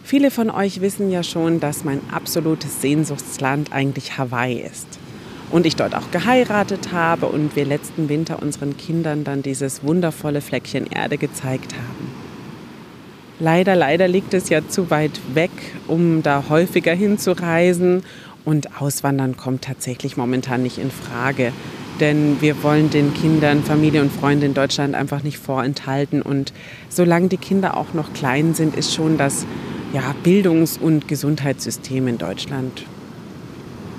Viele 0.03 0.31
von 0.31 0.49
euch 0.49 0.81
wissen 0.81 1.11
ja 1.11 1.23
schon, 1.23 1.59
dass 1.59 1.83
mein 1.83 2.01
absolutes 2.11 2.81
Sehnsuchtsland 2.81 3.71
eigentlich 3.71 4.17
Hawaii 4.17 4.59
ist. 4.59 4.99
Und 5.51 5.65
ich 5.65 5.75
dort 5.75 5.95
auch 5.95 6.11
geheiratet 6.11 6.91
habe 6.91 7.25
und 7.25 7.55
wir 7.55 7.65
letzten 7.65 8.09
Winter 8.09 8.41
unseren 8.41 8.77
Kindern 8.77 9.23
dann 9.23 9.41
dieses 9.41 9.83
wundervolle 9.83 10.41
Fleckchen 10.41 10.85
Erde 10.85 11.17
gezeigt 11.17 11.73
haben. 11.73 12.11
Leider, 13.39 13.75
leider 13.75 14.07
liegt 14.07 14.33
es 14.33 14.49
ja 14.49 14.67
zu 14.67 14.91
weit 14.91 15.19
weg, 15.33 15.51
um 15.87 16.21
da 16.21 16.45
häufiger 16.49 16.93
hinzureisen. 16.93 18.03
Und 18.45 18.81
Auswandern 18.81 19.37
kommt 19.37 19.63
tatsächlich 19.63 20.17
momentan 20.17 20.61
nicht 20.61 20.77
in 20.77 20.91
Frage. 20.91 21.53
Denn 21.99 22.41
wir 22.41 22.61
wollen 22.63 22.89
den 22.89 23.13
Kindern, 23.13 23.63
Familie 23.63 24.01
und 24.01 24.11
Freunde 24.11 24.45
in 24.45 24.53
Deutschland 24.53 24.93
einfach 24.93 25.23
nicht 25.23 25.37
vorenthalten. 25.37 26.21
Und 26.21 26.53
solange 26.89 27.27
die 27.29 27.37
Kinder 27.37 27.77
auch 27.77 27.93
noch 27.93 28.13
klein 28.13 28.53
sind, 28.53 28.75
ist 28.75 28.93
schon 28.93 29.17
das 29.17 29.45
ja, 29.93 30.13
Bildungs- 30.23 30.77
und 30.77 31.07
Gesundheitssystem 31.07 32.07
in 32.07 32.17
Deutschland 32.17 32.85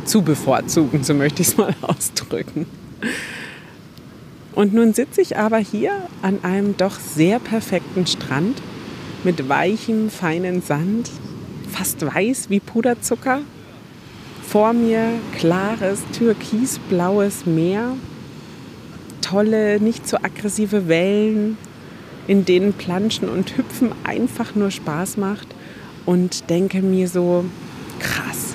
zu 0.05 0.23
bevorzugen, 0.23 1.03
so 1.03 1.15
möchte 1.15 1.43
ich 1.43 1.49
es 1.49 1.57
mal 1.57 1.75
ausdrücken. 1.83 2.67
Und 4.53 4.75
nun 4.75 4.93
sitze 4.93 5.21
ich 5.21 5.37
aber 5.37 5.59
hier 5.59 5.93
an 6.23 6.45
einem 6.45 6.77
doch 6.77 6.99
sehr 6.99 7.39
perfekten 7.39 8.07
Strand 8.07 8.61
mit 9.25 9.49
weichem, 9.49 10.11
feinen 10.11 10.63
Sand, 10.63 11.11
fast 11.71 12.05
weiß 12.05 12.51
wie 12.51 12.61
Puderzucker. 12.61 13.41
Vor 14.47 14.73
mir 14.73 15.13
klares, 15.37 16.01
türkisblaues 16.13 17.47
Meer, 17.47 17.97
tolle, 19.21 19.81
nicht 19.81 20.09
so 20.09 20.17
aggressive 20.17 20.89
Wellen, 20.89 21.57
in 22.27 22.45
denen 22.45 22.73
Planschen 22.73 23.29
und 23.29 23.57
Hüpfen 23.57 23.93
einfach 24.03 24.57
nur 24.57 24.73
Spaß 24.73 25.17
macht 25.17 25.47
und 26.07 26.49
denke 26.51 26.83
mir 26.83 27.09
so, 27.09 27.45
krass, 27.99 28.55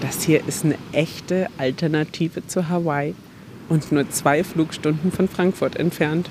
das 0.00 0.22
hier 0.22 0.46
ist 0.46 0.64
eine 0.64 0.76
echte 0.92 1.48
Alternative 1.58 2.46
zu 2.46 2.68
Hawaii 2.68 3.14
und 3.68 3.92
nur 3.92 4.08
zwei 4.10 4.44
Flugstunden 4.44 5.12
von 5.12 5.28
Frankfurt 5.28 5.76
entfernt. 5.76 6.28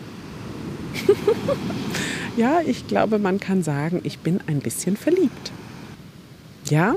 ja, 2.38 2.62
ich 2.66 2.88
glaube, 2.88 3.20
man 3.20 3.40
kann 3.40 3.64
sagen, 3.64 4.02
ich 4.04 4.20
bin 4.20 4.40
ein 4.48 4.60
bisschen 4.60 4.98
verliebt. 4.98 5.52
Ja, 6.70 6.96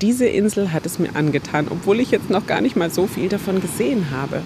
diese 0.00 0.26
Insel 0.26 0.72
hat 0.72 0.86
es 0.86 0.98
mir 0.98 1.14
angetan, 1.14 1.66
obwohl 1.70 2.00
ich 2.00 2.10
jetzt 2.10 2.30
noch 2.30 2.46
gar 2.46 2.60
nicht 2.60 2.76
mal 2.76 2.90
so 2.90 3.06
viel 3.06 3.28
davon 3.28 3.60
gesehen 3.60 4.10
habe. 4.10 4.42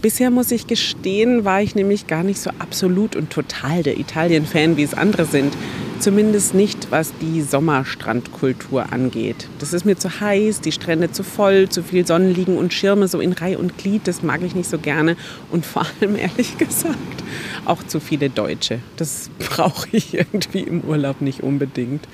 Bisher 0.00 0.30
muss 0.30 0.50
ich 0.52 0.66
gestehen, 0.66 1.44
war 1.44 1.62
ich 1.62 1.74
nämlich 1.74 2.06
gar 2.06 2.22
nicht 2.22 2.38
so 2.38 2.50
absolut 2.58 3.16
und 3.16 3.30
total 3.30 3.82
der 3.82 3.98
Italien-Fan, 3.98 4.76
wie 4.76 4.82
es 4.82 4.92
andere 4.92 5.24
sind. 5.24 5.56
Zumindest 6.04 6.52
nicht, 6.52 6.88
was 6.90 7.14
die 7.22 7.40
Sommerstrandkultur 7.40 8.92
angeht. 8.92 9.48
Das 9.58 9.72
ist 9.72 9.86
mir 9.86 9.96
zu 9.96 10.20
heiß, 10.20 10.60
die 10.60 10.70
Strände 10.70 11.10
zu 11.10 11.22
voll, 11.22 11.70
zu 11.70 11.82
viel 11.82 12.06
Sonnenliegen 12.06 12.58
und 12.58 12.74
Schirme 12.74 13.08
so 13.08 13.20
in 13.20 13.32
Reihe 13.32 13.56
und 13.56 13.78
Glied. 13.78 14.06
Das 14.06 14.22
mag 14.22 14.42
ich 14.42 14.54
nicht 14.54 14.68
so 14.68 14.76
gerne. 14.76 15.16
Und 15.50 15.64
vor 15.64 15.86
allem, 16.02 16.16
ehrlich 16.18 16.58
gesagt, 16.58 17.24
auch 17.64 17.82
zu 17.84 18.00
viele 18.00 18.28
Deutsche. 18.28 18.80
Das 18.98 19.30
brauche 19.38 19.88
ich 19.92 20.12
irgendwie 20.12 20.60
im 20.60 20.82
Urlaub 20.82 21.22
nicht 21.22 21.42
unbedingt. 21.42 22.06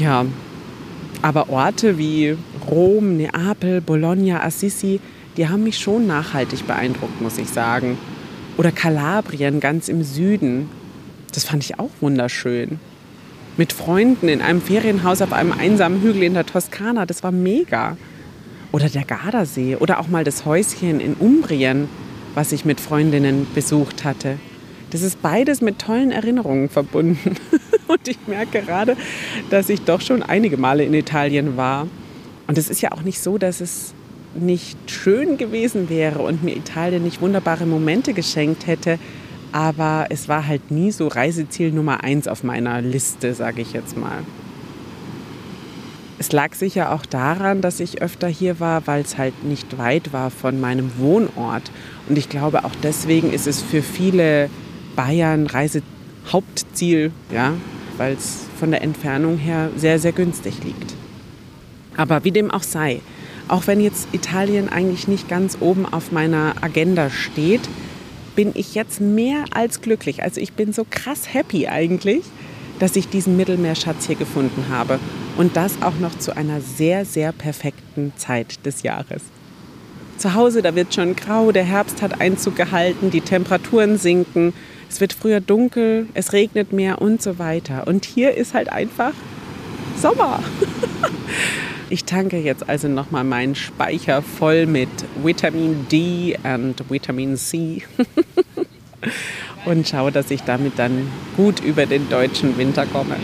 Ja, 0.00 0.24
aber 1.20 1.50
Orte 1.50 1.98
wie 1.98 2.34
Rom, 2.66 3.18
Neapel, 3.18 3.82
Bologna, 3.82 4.42
Assisi, 4.42 5.00
die 5.36 5.50
haben 5.50 5.64
mich 5.64 5.78
schon 5.78 6.06
nachhaltig 6.06 6.66
beeindruckt, 6.66 7.20
muss 7.20 7.36
ich 7.36 7.50
sagen. 7.50 7.98
Oder 8.56 8.72
Kalabrien 8.72 9.60
ganz 9.60 9.90
im 9.90 10.02
Süden, 10.02 10.70
das 11.32 11.44
fand 11.44 11.64
ich 11.64 11.78
auch 11.78 11.90
wunderschön. 12.00 12.80
Mit 13.56 13.72
Freunden 13.72 14.28
in 14.28 14.40
einem 14.40 14.60
Ferienhaus 14.60 15.20
auf 15.20 15.32
einem 15.32 15.52
einsamen 15.52 16.00
Hügel 16.00 16.22
in 16.22 16.34
der 16.34 16.46
Toskana, 16.46 17.06
das 17.06 17.22
war 17.22 17.32
mega. 17.32 17.96
Oder 18.70 18.88
der 18.88 19.04
Gardasee 19.04 19.76
oder 19.76 19.98
auch 19.98 20.08
mal 20.08 20.24
das 20.24 20.44
Häuschen 20.44 21.00
in 21.00 21.14
Umbrien, 21.14 21.88
was 22.34 22.52
ich 22.52 22.64
mit 22.64 22.80
Freundinnen 22.80 23.46
besucht 23.54 24.04
hatte. 24.04 24.38
Das 24.90 25.02
ist 25.02 25.20
beides 25.20 25.60
mit 25.60 25.78
tollen 25.78 26.12
Erinnerungen 26.12 26.68
verbunden. 26.68 27.36
Und 27.88 28.06
ich 28.06 28.18
merke 28.26 28.62
gerade, 28.62 28.96
dass 29.50 29.68
ich 29.68 29.82
doch 29.82 30.00
schon 30.00 30.22
einige 30.22 30.56
Male 30.56 30.84
in 30.84 30.94
Italien 30.94 31.56
war. 31.56 31.86
Und 32.46 32.58
es 32.58 32.70
ist 32.70 32.80
ja 32.80 32.92
auch 32.92 33.02
nicht 33.02 33.20
so, 33.20 33.38
dass 33.38 33.60
es 33.60 33.94
nicht 34.34 34.78
schön 34.90 35.36
gewesen 35.36 35.88
wäre 35.88 36.20
und 36.20 36.44
mir 36.44 36.56
Italien 36.56 37.02
nicht 37.02 37.20
wunderbare 37.20 37.66
Momente 37.66 38.12
geschenkt 38.12 38.66
hätte. 38.66 38.98
Aber 39.52 40.06
es 40.10 40.28
war 40.28 40.46
halt 40.46 40.70
nie 40.70 40.90
so 40.90 41.08
Reiseziel 41.08 41.72
Nummer 41.72 42.04
eins 42.04 42.28
auf 42.28 42.44
meiner 42.44 42.82
Liste, 42.82 43.34
sage 43.34 43.62
ich 43.62 43.72
jetzt 43.72 43.96
mal. 43.96 44.18
Es 46.18 46.32
lag 46.32 46.54
sicher 46.54 46.92
auch 46.92 47.06
daran, 47.06 47.60
dass 47.60 47.78
ich 47.78 48.02
öfter 48.02 48.26
hier 48.26 48.58
war, 48.58 48.86
weil 48.86 49.02
es 49.02 49.16
halt 49.16 49.44
nicht 49.44 49.78
weit 49.78 50.12
war 50.12 50.30
von 50.30 50.60
meinem 50.60 50.98
Wohnort. 50.98 51.70
Und 52.08 52.18
ich 52.18 52.28
glaube, 52.28 52.64
auch 52.64 52.74
deswegen 52.82 53.32
ist 53.32 53.46
es 53.46 53.62
für 53.62 53.82
viele 53.82 54.50
Bayern 54.96 55.46
Reisehauptziel, 55.46 57.12
ja, 57.32 57.52
weil 57.98 58.14
es 58.14 58.46
von 58.58 58.72
der 58.72 58.82
Entfernung 58.82 59.38
her 59.38 59.70
sehr, 59.76 60.00
sehr 60.00 60.12
günstig 60.12 60.64
liegt. 60.64 60.94
Aber 61.96 62.24
wie 62.24 62.32
dem 62.32 62.50
auch 62.50 62.64
sei, 62.64 63.00
auch 63.46 63.68
wenn 63.68 63.80
jetzt 63.80 64.08
Italien 64.12 64.68
eigentlich 64.68 65.06
nicht 65.06 65.28
ganz 65.28 65.56
oben 65.60 65.86
auf 65.86 66.10
meiner 66.10 66.54
Agenda 66.60 67.10
steht, 67.10 67.62
bin 68.38 68.52
ich 68.54 68.76
jetzt 68.76 69.00
mehr 69.00 69.46
als 69.50 69.80
glücklich. 69.80 70.22
Also 70.22 70.40
ich 70.40 70.52
bin 70.52 70.72
so 70.72 70.86
krass 70.88 71.34
happy 71.34 71.66
eigentlich, 71.66 72.22
dass 72.78 72.94
ich 72.94 73.08
diesen 73.08 73.36
Mittelmeerschatz 73.36 74.06
hier 74.06 74.14
gefunden 74.14 74.66
habe. 74.70 75.00
Und 75.36 75.56
das 75.56 75.82
auch 75.82 75.98
noch 75.98 76.16
zu 76.16 76.36
einer 76.36 76.60
sehr, 76.60 77.04
sehr 77.04 77.32
perfekten 77.32 78.12
Zeit 78.14 78.64
des 78.64 78.84
Jahres. 78.84 79.22
Zu 80.18 80.34
Hause, 80.34 80.62
da 80.62 80.76
wird 80.76 80.94
schon 80.94 81.16
grau, 81.16 81.50
der 81.50 81.64
Herbst 81.64 82.00
hat 82.00 82.20
Einzug 82.20 82.54
gehalten, 82.54 83.10
die 83.10 83.22
Temperaturen 83.22 83.98
sinken, 83.98 84.52
es 84.88 85.00
wird 85.00 85.14
früher 85.14 85.40
dunkel, 85.40 86.06
es 86.14 86.32
regnet 86.32 86.72
mehr 86.72 87.02
und 87.02 87.20
so 87.20 87.40
weiter. 87.40 87.88
Und 87.88 88.04
hier 88.04 88.36
ist 88.36 88.54
halt 88.54 88.70
einfach 88.70 89.14
Sommer. 90.00 90.44
Ich 91.90 92.04
tanke 92.04 92.38
jetzt 92.38 92.68
also 92.68 92.86
nochmal 92.86 93.24
meinen 93.24 93.54
Speicher 93.54 94.20
voll 94.20 94.66
mit 94.66 94.90
Vitamin 95.22 95.86
D 95.90 96.36
und 96.44 96.90
Vitamin 96.90 97.36
C 97.38 97.82
und 99.64 99.88
schaue, 99.88 100.12
dass 100.12 100.30
ich 100.30 100.42
damit 100.42 100.78
dann 100.78 101.10
gut 101.36 101.60
über 101.60 101.86
den 101.86 102.10
deutschen 102.10 102.58
Winter 102.58 102.84
komme. 102.84 103.16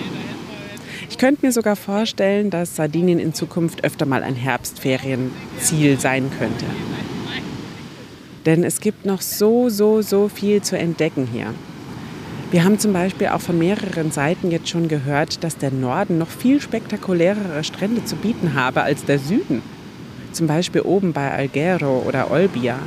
Ich 1.11 1.19
könnte 1.19 1.45
mir 1.45 1.53
sogar 1.53 1.77
vorstellen, 1.77 2.49
dass 2.49 2.77
Sardinien 2.77 3.19
in 3.19 3.35
Zukunft 3.35 3.85
öfter 3.85 4.07
mal 4.07 4.23
ein 4.23 4.35
Herbstferienziel 4.35 6.01
sein 6.01 6.31
könnte. 6.39 6.65
Denn 8.47 8.65
es 8.65 8.81
gibt 8.81 9.05
noch 9.05 9.21
so, 9.21 9.69
so, 9.69 10.01
so 10.01 10.29
viel 10.29 10.63
zu 10.63 10.79
entdecken 10.79 11.29
hier. 11.31 11.55
Wir 12.55 12.63
haben 12.63 12.79
zum 12.79 12.93
Beispiel 12.93 13.27
auch 13.27 13.41
von 13.41 13.59
mehreren 13.59 14.13
Seiten 14.13 14.53
jetzt 14.53 14.69
schon 14.69 14.87
gehört, 14.87 15.43
dass 15.43 15.57
der 15.57 15.73
Norden 15.73 16.19
noch 16.19 16.29
viel 16.29 16.61
spektakulärere 16.61 17.65
Strände 17.65 18.05
zu 18.05 18.15
bieten 18.15 18.55
habe 18.55 18.83
als 18.83 19.05
der 19.05 19.19
Süden. 19.19 19.61
Zum 20.31 20.47
Beispiel 20.47 20.83
oben 20.83 21.13
bei 21.13 21.33
Alghero 21.33 22.05
oder 22.07 22.31
Olbia. 22.31 22.79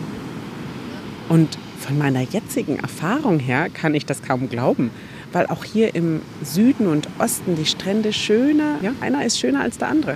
Und 1.27 1.57
von 1.79 1.97
meiner 1.97 2.21
jetzigen 2.21 2.79
Erfahrung 2.79 3.39
her 3.39 3.67
kann 3.69 3.93
ich 3.93 4.05
das 4.05 4.21
kaum 4.21 4.47
glauben, 4.47 4.89
weil 5.33 5.47
auch 5.47 5.65
hier 5.65 5.95
im 5.95 6.21
Süden 6.41 6.87
und 6.87 7.09
Osten 7.19 7.57
die 7.57 7.65
Strände 7.65 8.13
schöner, 8.13 8.77
ja, 8.81 8.93
einer 9.01 9.25
ist 9.25 9.37
schöner 9.37 9.63
als 9.63 9.77
der 9.77 9.89
andere. 9.89 10.15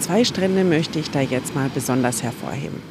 Zwei 0.00 0.24
Strände 0.24 0.64
möchte 0.64 0.98
ich 0.98 1.12
da 1.12 1.20
jetzt 1.20 1.54
mal 1.54 1.70
besonders 1.72 2.24
hervorheben. 2.24 2.82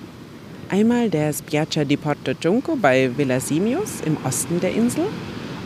Einmal 0.69 1.09
der 1.09 1.33
Spiaggia 1.33 1.83
di 1.83 1.97
Porto 1.97 2.31
Giunco 2.39 2.77
bei 2.77 3.11
Villa 3.17 3.41
Simius 3.41 3.99
im 4.05 4.15
Osten 4.23 4.61
der 4.61 4.73
Insel 4.73 5.07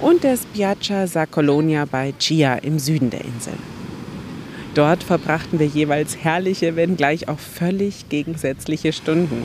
und 0.02 0.24
der 0.24 0.36
Spiaggia 0.36 1.06
Sa 1.08 1.26
Colonia 1.26 1.86
bei 1.86 2.14
Chia 2.18 2.56
im 2.56 2.80
Süden 2.80 3.10
der 3.10 3.24
Insel. 3.24 3.54
Dort 4.74 5.04
verbrachten 5.04 5.60
wir 5.60 5.68
jeweils 5.68 6.18
herrliche, 6.18 6.76
wenn 6.76 6.98
gleich 6.98 7.28
auch 7.28 7.40
völlig 7.40 8.10
gegensätzliche 8.10 8.94
Stunden. 8.94 9.44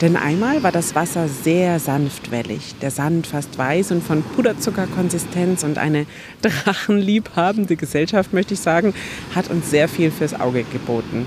Denn 0.00 0.16
einmal 0.16 0.62
war 0.64 0.72
das 0.72 0.94
Wasser 0.96 1.28
sehr 1.28 1.78
sanftwellig, 1.78 2.74
der 2.82 2.90
Sand 2.90 3.28
fast 3.28 3.56
weiß 3.56 3.92
und 3.92 4.02
von 4.02 4.22
Puderzuckerkonsistenz 4.22 5.62
und 5.62 5.78
eine 5.78 6.06
drachenliebhabende 6.42 7.76
Gesellschaft, 7.76 8.32
möchte 8.32 8.54
ich 8.54 8.60
sagen, 8.60 8.92
hat 9.34 9.48
uns 9.48 9.70
sehr 9.70 9.88
viel 9.88 10.10
fürs 10.10 10.38
Auge 10.38 10.64
geboten. 10.64 11.26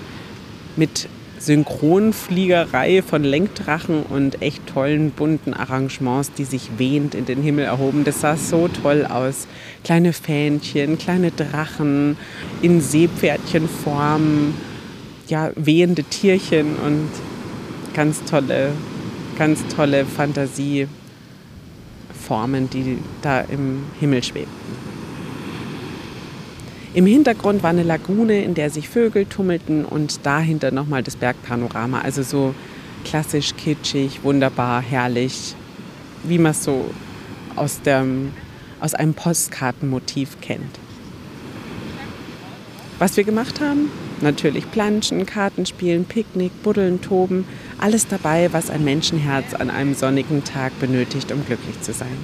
Mit 0.75 1.07
Synchronfliegerei 1.39 3.01
von 3.01 3.23
Lenkdrachen 3.23 4.03
und 4.03 4.41
echt 4.41 4.65
tollen 4.67 5.11
bunten 5.11 5.53
Arrangements, 5.53 6.31
die 6.33 6.45
sich 6.45 6.71
wehend 6.77 7.15
in 7.15 7.25
den 7.25 7.41
Himmel 7.41 7.65
erhoben. 7.65 8.03
Das 8.03 8.21
sah 8.21 8.35
so 8.35 8.67
toll 8.67 9.05
aus. 9.05 9.47
Kleine 9.83 10.13
Fähnchen, 10.13 10.97
kleine 10.97 11.31
Drachen 11.31 12.17
in 12.61 12.81
Seepferdchenform, 12.81 14.53
ja, 15.27 15.51
wehende 15.55 16.03
Tierchen 16.03 16.75
und 16.77 17.09
ganz 17.93 18.23
tolle, 18.23 18.71
ganz 19.37 19.65
tolle 19.75 20.05
Fantasieformen, 20.05 20.89
die 22.69 22.97
da 23.21 23.41
im 23.41 23.83
Himmel 23.99 24.23
schwebten. 24.23 24.96
Im 26.93 27.05
Hintergrund 27.05 27.63
war 27.63 27.71
eine 27.71 27.83
Lagune, 27.83 28.43
in 28.43 28.53
der 28.53 28.69
sich 28.69 28.89
Vögel 28.89 29.25
tummelten 29.25 29.85
und 29.85 30.25
dahinter 30.25 30.71
nochmal 30.71 31.03
das 31.03 31.15
Bergpanorama. 31.15 32.01
Also 32.01 32.23
so 32.23 32.55
klassisch 33.03 33.55
kitschig, 33.55 34.23
wunderbar, 34.23 34.81
herrlich, 34.81 35.55
wie 36.23 36.37
man 36.37 36.51
es 36.51 36.63
so 36.63 36.89
aus, 37.55 37.81
dem, 37.81 38.31
aus 38.79 38.93
einem 38.93 39.13
Postkartenmotiv 39.13 40.39
kennt. 40.41 40.79
Was 42.99 43.15
wir 43.15 43.23
gemacht 43.23 43.61
haben? 43.61 43.91
Natürlich 44.21 44.71
Planschen, 44.71 45.27
Kartenspielen, 45.27 46.05
Picknick, 46.05 46.63
Buddeln, 46.63 47.01
Toben. 47.01 47.45
Alles 47.77 48.07
dabei, 48.07 48.51
was 48.51 48.71
ein 48.71 48.83
Menschenherz 48.83 49.53
an 49.53 49.69
einem 49.69 49.93
sonnigen 49.93 50.43
Tag 50.43 50.79
benötigt, 50.79 51.31
um 51.31 51.45
glücklich 51.45 51.79
zu 51.81 51.93
sein. 51.93 52.17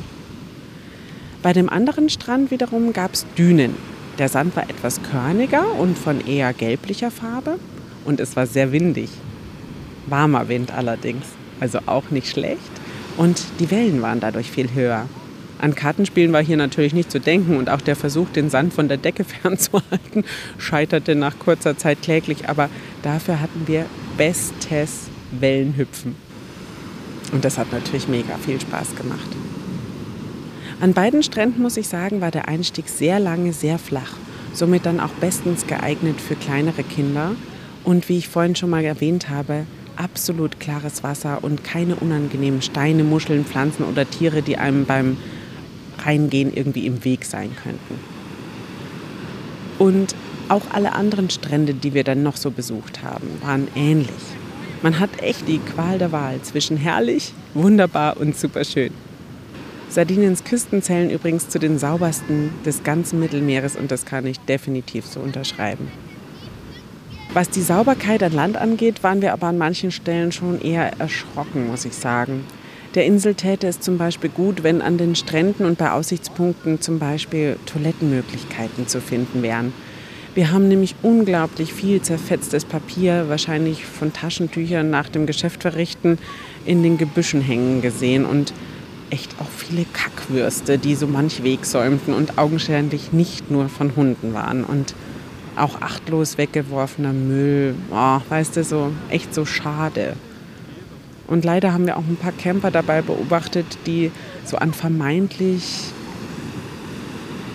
Bei 1.44 1.54
dem 1.54 1.70
anderen 1.70 2.10
Strand 2.10 2.50
wiederum 2.50 2.94
gab 2.94 3.14
es 3.14 3.26
Dünen. 3.38 3.76
Der 4.20 4.30
Sand 4.30 4.56
war 4.56 4.70
etwas 4.70 5.02
körniger 5.02 5.74
und 5.80 5.98
von 5.98 6.26
eher 6.26 6.54
gelblicher 6.54 7.10
Farbe 7.10 7.58
und 8.06 8.20
es 8.20 8.36
war 8.36 8.46
sehr 8.46 8.72
windig. 8.72 9.10
Warmer 10.08 10.50
Wind 10.50 10.72
allerdings, 10.72 11.26
also 11.60 11.80
auch 11.88 12.12
nicht 12.12 12.28
schlecht. 12.28 12.60
Und 13.18 13.44
die 13.60 13.72
Wellen 13.72 14.02
waren 14.02 14.20
dadurch 14.20 14.52
viel 14.52 14.74
höher. 14.74 15.08
An 15.60 15.76
Kartenspielen 15.76 16.34
war 16.34 16.44
hier 16.44 16.58
natürlich 16.58 16.94
nicht 16.94 17.10
zu 17.10 17.20
denken 17.20 17.58
und 17.58 17.70
auch 17.70 17.82
der 17.82 17.96
Versuch, 17.96 18.30
den 18.30 18.50
Sand 18.50 18.74
von 18.74 18.88
der 18.88 18.98
Decke 18.98 19.24
fernzuhalten, 19.42 20.26
scheiterte 20.58 21.16
nach 21.16 21.40
kurzer 21.40 21.78
Zeit 21.78 22.02
kläglich. 22.02 22.50
Aber 22.50 22.70
dafür 23.02 23.40
hatten 23.40 23.64
wir 23.66 23.86
bestes 24.18 25.08
Wellenhüpfen. 25.32 26.16
Und 27.32 27.46
das 27.46 27.58
hat 27.58 27.72
natürlich 27.72 28.08
mega 28.08 28.38
viel 28.38 28.60
Spaß 28.60 28.96
gemacht. 28.96 29.30
An 30.84 30.92
beiden 30.92 31.24
Stränden, 31.24 31.62
muss 31.62 31.78
ich 31.78 31.88
sagen, 31.88 32.20
war 32.20 32.30
der 32.30 32.50
Einstieg 32.50 32.90
sehr 32.90 33.18
lange 33.18 33.54
sehr 33.54 33.80
flach. 33.80 34.18
Somit 34.52 34.86
dann 34.86 35.00
auch 35.00 35.14
bestens 35.22 35.66
geeignet 35.66 36.20
für 36.20 36.36
kleinere 36.36 36.84
Kinder. 36.84 37.38
Und 37.86 38.10
wie 38.10 38.18
ich 38.18 38.28
vorhin 38.28 38.58
schon 38.58 38.70
mal 38.70 38.84
erwähnt 38.84 39.30
habe, 39.30 39.66
absolut 39.96 40.60
klares 40.60 41.02
Wasser 41.02 41.42
und 41.42 41.64
keine 41.64 41.96
unangenehmen 41.96 42.62
Steine, 42.62 43.06
Muscheln, 43.06 43.46
Pflanzen 43.46 43.86
oder 43.86 44.10
Tiere, 44.10 44.42
die 44.42 44.58
einem 44.58 44.84
beim 44.84 45.16
Reingehen 46.00 46.54
irgendwie 46.54 46.86
im 46.86 47.06
Weg 47.06 47.24
sein 47.24 47.52
könnten. 47.64 47.98
Und 49.80 50.16
auch 50.50 50.64
alle 50.74 50.92
anderen 50.92 51.30
Strände, 51.30 51.76
die 51.76 51.94
wir 51.94 52.04
dann 52.04 52.24
noch 52.24 52.36
so 52.36 52.52
besucht 52.52 53.04
haben, 53.04 53.30
waren 53.42 53.70
ähnlich. 53.78 54.10
Man 54.82 55.00
hat 55.00 55.22
echt 55.22 55.48
die 55.48 55.60
Qual 55.60 55.98
der 55.98 56.12
Wahl 56.12 56.42
zwischen 56.42 56.76
herrlich, 56.76 57.34
wunderbar 57.54 58.18
und 58.18 58.38
superschön. 58.38 58.92
Sardiniens 59.94 60.44
Küsten 60.44 60.82
zählen 60.82 61.12
übrigens 61.12 61.50
zu 61.50 61.60
den 61.60 61.78
saubersten 61.78 62.50
des 62.66 62.82
ganzen 62.84 63.20
Mittelmeeres 63.20 63.76
und 63.76 63.92
das 63.92 64.06
kann 64.06 64.26
ich 64.26 64.40
definitiv 64.40 65.06
so 65.06 65.20
unterschreiben. 65.20 65.88
Was 67.34 67.52
die 67.52 67.62
Sauberkeit 67.62 68.24
an 68.24 68.34
Land 68.34 68.58
angeht, 68.58 69.04
waren 69.04 69.22
wir 69.22 69.34
aber 69.34 69.46
an 69.46 69.60
manchen 69.60 69.92
Stellen 69.92 70.32
schon 70.32 70.60
eher 70.60 71.00
erschrocken, 71.00 71.68
muss 71.68 71.86
ich 71.86 71.94
sagen. 71.94 72.44
Der 72.96 73.06
Insel 73.06 73.36
täte 73.36 73.68
es 73.68 73.82
zum 73.82 74.00
Beispiel 74.00 74.32
gut, 74.32 74.64
wenn 74.64 74.82
an 74.82 74.98
den 74.98 75.16
Stränden 75.16 75.64
und 75.64 75.78
bei 75.78 75.92
Aussichtspunkten 75.92 76.82
zum 76.82 76.98
Beispiel 76.98 77.58
Toilettenmöglichkeiten 77.68 78.88
zu 78.88 79.00
finden 79.00 79.44
wären. 79.44 79.74
Wir 80.34 80.52
haben 80.52 80.70
nämlich 80.70 80.96
unglaublich 81.04 81.72
viel 81.72 82.02
zerfetztes 82.02 82.66
Papier, 82.66 83.26
wahrscheinlich 83.30 83.86
von 83.86 84.12
Taschentüchern 84.12 84.90
nach 84.90 85.10
dem 85.10 85.28
Geschäft 85.28 85.62
verrichten, 85.62 86.18
in 86.66 86.82
den 86.82 86.98
Gebüschen 86.98 87.42
hängen 87.42 87.84
gesehen 87.84 88.26
und 88.26 88.54
echt 89.14 89.36
auch 89.40 89.50
viele 89.50 89.86
Kackwürste, 89.94 90.80
die 90.80 90.96
so 90.96 91.06
manch 91.06 91.44
Weg 91.44 91.66
säumten 91.66 92.16
und 92.16 92.40
augenscheinlich 92.40 93.14
nicht 93.14 93.52
nur 93.52 93.70
von 93.70 93.96
Hunden 93.96 94.34
waren. 94.34 94.64
Und 94.64 94.96
auch 95.56 95.82
achtlos 95.82 96.40
weggeworfener 96.40 97.14
Müll, 97.14 97.76
oh, 97.92 98.20
weißt 98.28 98.58
du, 98.58 98.64
so 98.64 98.92
echt 99.12 99.36
so 99.36 99.46
schade. 99.46 100.16
Und 101.28 101.46
leider 101.46 101.74
haben 101.74 101.86
wir 101.86 101.98
auch 101.98 102.04
ein 102.08 102.16
paar 102.16 102.32
Camper 102.32 102.72
dabei 102.72 103.04
beobachtet, 103.04 103.66
die 103.86 104.12
so 104.46 104.58
an 104.58 104.74
vermeintlich 104.74 105.64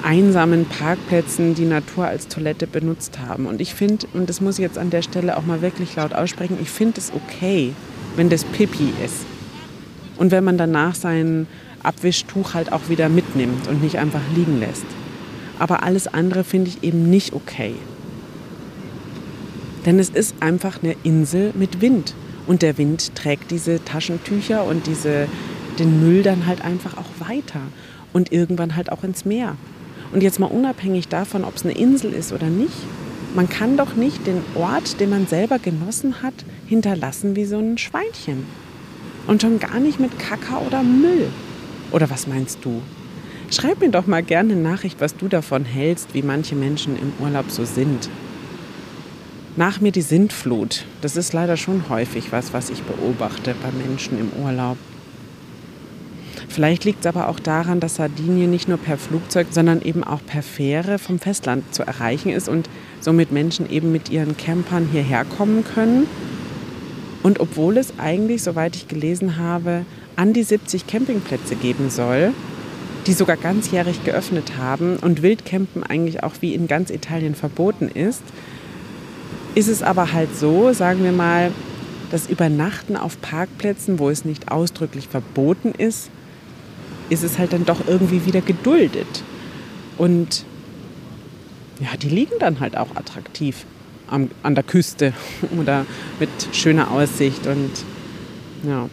einsamen 0.05 0.64
Parkplätzen 0.64 1.57
die 1.57 1.64
Natur 1.64 2.07
als 2.07 2.29
Toilette 2.29 2.68
benutzt 2.68 3.18
haben. 3.18 3.47
Und 3.47 3.61
ich 3.61 3.75
finde, 3.75 4.07
und 4.14 4.29
das 4.29 4.40
muss 4.40 4.61
ich 4.61 4.62
jetzt 4.62 4.79
an 4.79 4.90
der 4.90 5.03
Stelle 5.03 5.37
auch 5.37 5.44
mal 5.44 5.61
wirklich 5.61 5.97
laut 5.97 6.12
aussprechen, 6.12 6.57
ich 6.62 6.71
finde 6.71 7.01
es 7.01 7.12
okay, 7.12 7.73
wenn 8.14 8.29
das 8.29 8.44
Pipi 8.44 8.92
ist. 9.05 9.27
Und 10.18 10.31
wenn 10.31 10.44
man 10.44 10.59
danach 10.59 10.94
sein 10.94 11.46
Abwischtuch 11.83 12.54
halt 12.54 12.72
auch 12.72 12.88
wieder 12.88 13.09
mitnimmt 13.09 13.68
und 13.68 13.83
nicht 13.83 13.98
einfach 13.98 14.20
liegen 14.35 14.59
lässt. 14.61 14.85
Aber 15.59 15.83
alles 15.83 16.07
andere 16.07 16.44
finde 16.44 16.70
ich 16.70 16.83
eben 16.83 17.09
nicht 17.09 17.33
okay. 17.33 17.74
Denn 19.87 19.98
es 19.98 20.11
ist 20.11 20.35
einfach 20.40 20.83
eine 20.83 20.96
Insel 21.04 21.52
mit 21.57 21.81
Wind. 21.81 22.14
Und 22.46 22.62
der 22.62 22.78
Wind 22.78 23.14
trägt 23.14 23.50
diese 23.50 23.85
Taschentücher 23.85 24.64
und 24.64 24.87
diese, 24.87 25.28
den 25.78 26.00
Müll 26.00 26.22
dann 26.22 26.46
halt 26.46 26.62
einfach 26.62 26.96
auch 26.96 27.28
weiter. 27.28 27.61
Und 28.12 28.33
irgendwann 28.33 28.74
halt 28.74 28.90
auch 28.90 29.04
ins 29.04 29.24
Meer. 29.24 29.57
Und 30.12 30.22
jetzt 30.22 30.40
mal 30.40 30.46
unabhängig 30.46 31.09
davon, 31.09 31.44
ob 31.44 31.57
es 31.57 31.64
eine 31.64 31.76
Insel 31.76 32.12
ist 32.12 32.33
oder 32.33 32.48
nicht, 32.48 32.72
man 33.35 33.48
kann 33.48 33.76
doch 33.76 33.94
nicht 33.94 34.26
den 34.26 34.40
Ort, 34.54 35.00
den 35.00 35.11
man 35.11 35.26
selber 35.26 35.59
genossen 35.59 36.22
hat, 36.22 36.35
hinterlassen 36.66 37.37
wie 37.37 37.44
so 37.44 37.59
ein 37.59 37.76
Schweinchen. 37.76 38.46
Und 39.29 39.43
schon 39.43 39.61
gar 39.61 39.79
nicht 39.79 40.01
mit 40.01 40.19
Kaka 40.19 40.59
oder 40.67 40.83
Müll. 40.83 41.29
Oder 41.93 42.09
was 42.11 42.27
meinst 42.27 42.64
du? 42.64 42.83
Schreib 43.51 43.81
mir 43.81 43.91
doch 43.91 44.07
mal 44.07 44.23
gerne 44.23 44.55
eine 44.55 44.62
Nachricht, 44.62 45.01
was 45.01 45.17
du 45.17 45.29
davon 45.29 45.67
hältst, 45.67 46.14
wie 46.14 46.23
manche 46.23 46.57
Menschen 46.57 46.99
im 46.99 47.12
Urlaub 47.21 47.51
so 47.51 47.67
sind. 47.67 48.09
Nach 49.57 49.81
mir 49.81 49.93
die 49.93 50.03
Sintflut. 50.03 50.87
Das 51.03 51.17
ist 51.17 51.35
leider 51.35 51.59
schon 51.59 51.91
häufig 51.91 52.33
was, 52.33 52.55
was 52.55 52.71
ich 52.71 52.83
beobachte 52.83 53.55
bei 53.62 53.71
Menschen 53.87 54.19
im 54.19 54.33
Urlaub. 54.43 54.79
Vielleicht 56.49 56.85
liegt 56.85 57.01
es 57.01 57.07
aber 57.07 57.29
auch 57.29 57.38
daran, 57.38 57.81
dass 57.81 57.97
Sardinien 57.97 58.51
nicht 58.51 58.67
nur 58.67 58.79
per 58.79 58.97
Flugzeug, 58.97 59.49
sondern 59.51 59.83
eben 59.83 60.05
auch 60.05 60.21
per 60.27 60.43
Fähre 60.43 60.99
vom 60.99 61.19
Festland 61.19 61.75
zu 61.75 61.83
erreichen 61.83 62.31
ist 62.31 62.49
und 62.49 62.71
somit 63.01 63.31
Menschen 63.31 63.69
eben 63.71 63.93
mit 63.93 64.09
ihren 64.09 64.38
Campern 64.38 64.88
hierher 64.91 65.27
kommen 65.27 65.64
können. 65.64 66.07
Und 67.22 67.40
obwohl 67.40 67.76
es 67.76 67.98
eigentlich, 67.98 68.42
soweit 68.42 68.76
ich 68.76 68.88
gelesen 68.88 69.37
habe, 69.37 69.85
an 70.16 70.33
die 70.33 70.42
70 70.42 70.87
Campingplätze 70.87 71.57
geben 71.57 71.90
soll, 71.90 72.33
die 73.07 73.12
sogar 73.12 73.37
ganzjährig 73.37 74.04
geöffnet 74.04 74.57
haben 74.59 74.96
und 74.96 75.22
Wildcampen 75.22 75.83
eigentlich 75.83 76.22
auch 76.22 76.35
wie 76.40 76.54
in 76.54 76.66
ganz 76.66 76.90
Italien 76.90 77.35
verboten 77.35 77.88
ist, 77.88 78.22
ist 79.54 79.68
es 79.68 79.83
aber 79.83 80.12
halt 80.12 80.37
so, 80.37 80.72
sagen 80.72 81.02
wir 81.02 81.12
mal, 81.12 81.50
das 82.11 82.28
Übernachten 82.28 82.96
auf 82.96 83.20
Parkplätzen, 83.20 83.98
wo 83.98 84.11
es 84.11 84.24
nicht 84.24 84.50
ausdrücklich 84.50 85.09
verboten 85.09 85.72
ist, 85.72 86.11
ist 87.11 87.24
es 87.24 87.38
halt 87.38 87.52
dann 87.52 87.64
doch 87.64 87.87
irgendwie 87.87 88.24
wieder 88.26 88.40
geduldet. 88.40 89.22
Und 89.96 90.44
ja, 91.81 91.96
die 91.96 92.09
liegen 92.09 92.38
dann 92.38 92.61
halt 92.61 92.76
auch 92.76 92.96
attraktiv 92.96 93.64
am, 94.11 94.31
an 94.42 94.55
der 94.55 94.64
Küste 94.64 95.12
oder 95.61 95.87
mit 96.18 96.31
schöner 96.53 96.90
Aussicht 96.90 97.47
und 97.47 97.71
ja, 98.66 98.88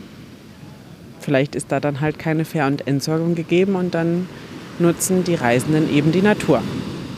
vielleicht 1.19 1.55
ist 1.55 1.71
da 1.71 1.79
dann 1.79 2.01
halt 2.01 2.19
keine 2.19 2.45
Fähr- 2.45 2.67
und 2.67 2.87
Entsorgung 2.87 3.35
gegeben 3.35 3.75
und 3.75 3.95
dann 3.95 4.27
nutzen 4.77 5.23
die 5.23 5.35
Reisenden 5.35 5.93
eben 5.93 6.11
die 6.11 6.21
Natur 6.21 6.61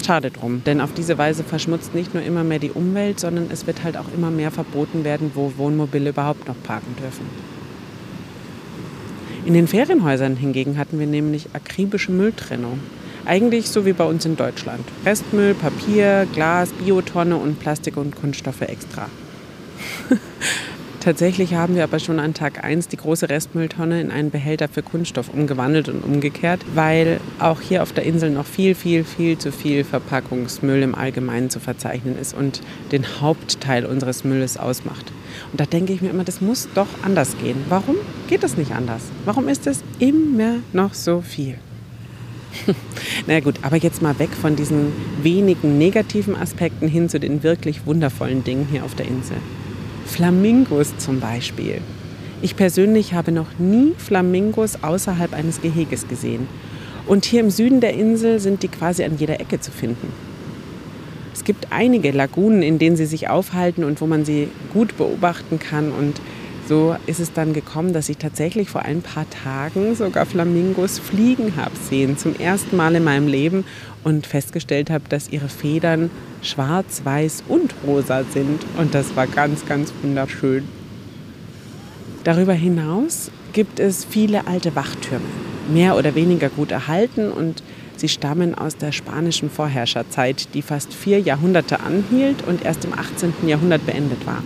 schade 0.08 0.32
drum. 0.32 0.64
Denn 0.66 0.80
auf 0.80 0.94
diese 0.94 1.18
Weise 1.18 1.44
verschmutzt 1.44 1.94
nicht 1.94 2.14
nur 2.14 2.24
immer 2.24 2.44
mehr 2.44 2.60
die 2.60 2.72
Umwelt, 2.72 3.20
sondern 3.20 3.50
es 3.52 3.68
wird 3.68 3.84
halt 3.84 3.98
auch 3.98 4.06
immer 4.16 4.32
mehr 4.32 4.52
verboten 4.52 5.04
werden, 5.04 5.32
wo 5.36 5.54
Wohnmobile 5.58 6.10
überhaupt 6.10 6.48
noch 6.48 6.56
parken 6.64 6.96
dürfen. 7.00 7.26
In 9.46 9.54
den 9.54 9.68
Ferienhäusern 9.68 10.36
hingegen 10.36 10.78
hatten 10.78 11.00
wir 11.00 11.08
nämlich 11.08 11.50
akribische 11.54 12.12
Mülltrennung. 12.12 12.80
Eigentlich 13.28 13.70
so 13.70 13.86
wie 13.86 13.92
bei 13.92 14.06
uns 14.06 14.26
in 14.26 14.38
Deutschland. 14.38 14.86
Restmüll, 15.06 15.54
Papier, 15.54 16.26
Glas, 16.34 16.70
Biotonne 16.72 17.36
und 17.36 17.60
Plastik 17.60 17.98
und 17.98 18.16
Kunststoffe 18.16 18.62
extra. 18.62 19.10
Tatsächlich 21.02 21.54
haben 21.54 21.76
wir 21.76 21.84
aber 21.84 22.00
schon 22.00 22.20
an 22.20 22.34
Tag 22.34 22.64
1 22.64 22.88
die 22.88 22.96
große 22.96 23.30
Restmülltonne 23.30 24.00
in 24.00 24.12
einen 24.12 24.32
Behälter 24.32 24.70
für 24.70 24.82
Kunststoff 24.82 25.28
umgewandelt 25.30 25.90
und 25.90 26.06
umgekehrt, 26.06 26.62
weil 26.74 27.20
auch 27.40 27.60
hier 27.60 27.84
auf 27.84 27.92
der 27.92 28.06
Insel 28.06 28.30
noch 28.30 28.46
viel, 28.46 28.76
viel, 28.76 29.04
viel 29.04 29.38
zu 29.38 29.52
viel 29.52 29.84
Verpackungsmüll 29.84 30.82
im 30.82 30.96
Allgemeinen 30.96 31.50
zu 31.50 31.60
verzeichnen 31.60 32.18
ist 32.18 32.34
und 32.34 32.62
den 32.94 33.06
Hauptteil 33.20 33.86
unseres 33.86 34.24
Mülles 34.24 34.58
ausmacht. 34.58 35.12
Und 35.52 35.60
da 35.60 35.66
denke 35.66 35.92
ich 35.92 36.02
mir 36.02 36.10
immer, 36.12 36.24
das 36.24 36.40
muss 36.40 36.70
doch 36.76 36.88
anders 37.04 37.38
gehen. 37.42 37.58
Warum 37.68 37.98
geht 38.30 38.44
das 38.44 38.56
nicht 38.56 38.72
anders? 38.72 39.04
Warum 39.26 39.50
ist 39.50 39.68
es 39.68 39.84
immer 40.00 40.60
noch 40.72 40.94
so 40.94 41.20
viel? 41.20 41.58
Na 43.28 43.40
gut, 43.40 43.56
aber 43.62 43.78
jetzt 43.78 44.02
mal 44.02 44.18
weg 44.20 44.30
von 44.30 44.56
diesen 44.56 44.92
wenigen 45.22 45.78
negativen 45.78 46.36
Aspekten 46.36 46.88
hin 46.88 47.10
zu 47.10 47.20
den 47.20 47.44
wirklich 47.44 47.86
wundervollen 47.86 48.44
Dingen 48.44 48.68
hier 48.70 48.84
auf 48.84 48.96
der 48.96 49.08
Insel. 49.08 49.38
Flamingos 50.06 50.98
zum 50.98 51.20
Beispiel. 51.20 51.82
Ich 52.42 52.56
persönlich 52.56 53.14
habe 53.14 53.32
noch 53.32 53.58
nie 53.58 53.94
Flamingos 53.98 54.84
außerhalb 54.84 55.34
eines 55.34 55.62
Geheges 55.62 56.08
gesehen. 56.08 56.48
Und 57.08 57.26
hier 57.26 57.40
im 57.40 57.50
Süden 57.50 57.82
der 57.82 57.94
Insel 57.94 58.40
sind 58.40 58.64
die 58.64 58.68
quasi 58.68 59.04
an 59.04 59.18
jeder 59.18 59.40
Ecke 59.40 59.60
zu 59.60 59.72
finden. 59.72 60.12
Es 61.34 61.44
gibt 61.44 61.72
einige 61.72 62.12
Lagunen, 62.12 62.62
in 62.62 62.80
denen 62.80 62.98
sie 62.98 63.06
sich 63.06 63.30
aufhalten 63.30 63.84
und 63.84 64.02
wo 64.02 64.08
man 64.08 64.26
sie 64.26 64.50
gut 64.74 64.98
beobachten 64.98 65.60
kann. 65.60 65.92
Und 65.92 66.20
so 66.68 66.96
ist 67.06 67.20
es 67.20 67.32
dann 67.32 67.54
gekommen, 67.54 67.94
dass 67.94 68.10
ich 68.10 68.18
tatsächlich 68.18 68.70
vor 68.70 68.82
ein 68.82 69.02
paar 69.02 69.30
Tagen 69.30 69.96
sogar 69.96 70.26
Flamingos 70.26 71.00
fliegen 71.00 71.56
habe 71.56 71.76
sehen. 71.90 72.18
Zum 72.18 72.36
ersten 72.36 72.76
Mal 72.76 72.96
in 72.96 73.04
meinem 73.04 73.28
Leben 73.28 73.64
und 74.04 74.28
festgestellt 74.28 74.90
habe, 74.90 75.06
dass 75.08 75.30
ihre 75.30 75.50
Federn 75.50 76.10
schwarz, 76.42 77.02
weiß 77.04 77.44
und 77.48 77.74
rosa 77.86 78.24
sind. 78.26 78.66
Und 78.78 78.94
das 78.94 79.16
war 79.16 79.28
ganz, 79.28 79.66
ganz 79.66 79.94
wunderschön. 80.02 80.66
Darüber 82.24 82.54
hinaus 82.54 83.32
gibt 83.54 83.80
es 83.80 84.04
viele 84.04 84.48
alte 84.48 84.76
Wachtürme, 84.76 85.26
mehr 85.72 85.96
oder 85.96 86.16
weniger 86.16 86.50
gut 86.50 86.72
erhalten 86.72 87.32
und 87.32 87.64
sie 87.96 88.10
stammen 88.10 88.54
aus 88.54 88.76
der 88.76 88.92
spanischen 88.92 89.50
Vorherrscherzeit, 89.50 90.54
die 90.54 90.62
fast 90.62 90.94
vier 90.94 91.22
Jahrhunderte 91.22 91.80
anhielt 91.80 92.46
und 92.46 92.66
erst 92.66 92.84
im 92.84 92.94
18. 92.94 93.34
Jahrhundert 93.48 93.86
beendet 93.86 94.28
war. 94.28 94.44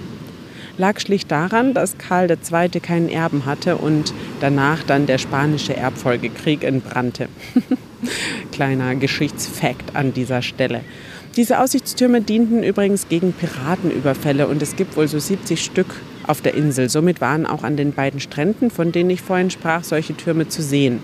Lag 0.81 0.99
schlicht 0.99 1.29
daran, 1.29 1.75
dass 1.75 1.99
Karl 1.99 2.27
II. 2.31 2.79
keinen 2.79 3.07
Erben 3.07 3.45
hatte 3.45 3.77
und 3.77 4.15
danach 4.39 4.81
dann 4.81 5.05
der 5.05 5.19
spanische 5.19 5.77
Erbfolgekrieg 5.77 6.63
entbrannte. 6.63 7.29
Kleiner 8.51 8.95
Geschichtsfakt 8.95 9.95
an 9.95 10.11
dieser 10.11 10.41
Stelle. 10.41 10.81
Diese 11.35 11.59
Aussichtstürme 11.59 12.21
dienten 12.21 12.63
übrigens 12.63 13.09
gegen 13.09 13.31
Piratenüberfälle 13.31 14.47
und 14.47 14.63
es 14.63 14.75
gibt 14.75 14.97
wohl 14.97 15.07
so 15.07 15.19
70 15.19 15.63
Stück 15.63 15.85
auf 16.25 16.41
der 16.41 16.55
Insel. 16.55 16.89
Somit 16.89 17.21
waren 17.21 17.45
auch 17.45 17.61
an 17.61 17.77
den 17.77 17.93
beiden 17.93 18.19
Stränden, 18.19 18.71
von 18.71 18.91
denen 18.91 19.11
ich 19.11 19.21
vorhin 19.21 19.51
sprach, 19.51 19.83
solche 19.83 20.17
Türme 20.17 20.47
zu 20.47 20.63
sehen. 20.63 21.03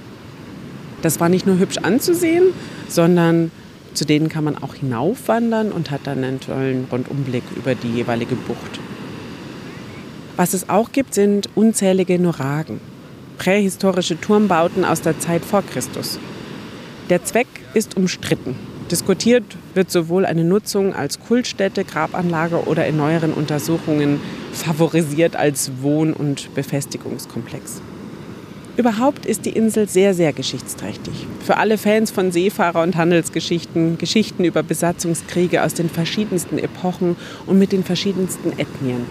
Das 1.04 1.20
war 1.20 1.30
nicht 1.30 1.46
nur 1.46 1.60
hübsch 1.60 1.78
anzusehen, 1.78 2.46
sondern 2.88 3.52
zu 3.94 4.06
denen 4.06 4.28
kann 4.28 4.44
man 4.44 4.58
auch 4.58 4.74
hinaufwandern 4.74 5.72
und 5.72 5.92
hat 5.92 6.02
dann 6.06 6.24
einen 6.24 6.40
tollen 6.40 6.88
Rundumblick 6.92 7.44
über 7.56 7.76
die 7.76 7.92
jeweilige 7.92 8.34
Bucht. 8.34 8.80
Was 10.38 10.54
es 10.54 10.70
auch 10.70 10.92
gibt, 10.92 11.16
sind 11.16 11.50
unzählige 11.56 12.20
Noragen, 12.20 12.80
prähistorische 13.40 14.22
Turmbauten 14.22 14.86
aus 14.86 15.02
der 15.02 15.20
Zeit 15.20 15.44
vor 15.44 15.64
Christus. 15.64 16.20
Der 17.10 17.24
Zweck 17.24 17.48
ist 17.74 17.98
umstritten. 17.98 18.56
Diskutiert 18.92 19.44
wird 19.74 19.90
sowohl 19.90 20.28
eine 20.28 20.44
Nutzung 20.44 20.94
als 20.94 21.20
Kultstätte, 21.20 21.84
Grabanlage 21.84 22.68
oder 22.68 22.86
in 22.86 22.98
neueren 22.98 23.34
Untersuchungen 23.34 24.22
favorisiert 24.54 25.36
als 25.36 25.72
Wohn- 25.82 26.14
und 26.14 26.54
Befestigungskomplex. 26.54 27.82
Überhaupt 28.78 29.26
ist 29.26 29.44
die 29.44 29.50
Insel 29.50 29.90
sehr, 29.90 30.14
sehr 30.14 30.34
geschichtsträchtig. 30.34 31.26
Für 31.44 31.58
alle 31.58 31.80
Fans 31.80 32.12
von 32.12 32.32
Seefahrer- 32.32 32.84
und 32.84 32.96
Handelsgeschichten, 32.96 33.98
Geschichten 33.98 34.44
über 34.44 34.62
Besatzungskriege 34.62 35.64
aus 35.64 35.74
den 35.74 35.90
verschiedensten 35.90 36.60
Epochen 36.60 37.16
und 37.48 37.58
mit 37.58 37.72
den 37.72 37.84
verschiedensten 37.84 38.52
Ethnien. 38.60 39.08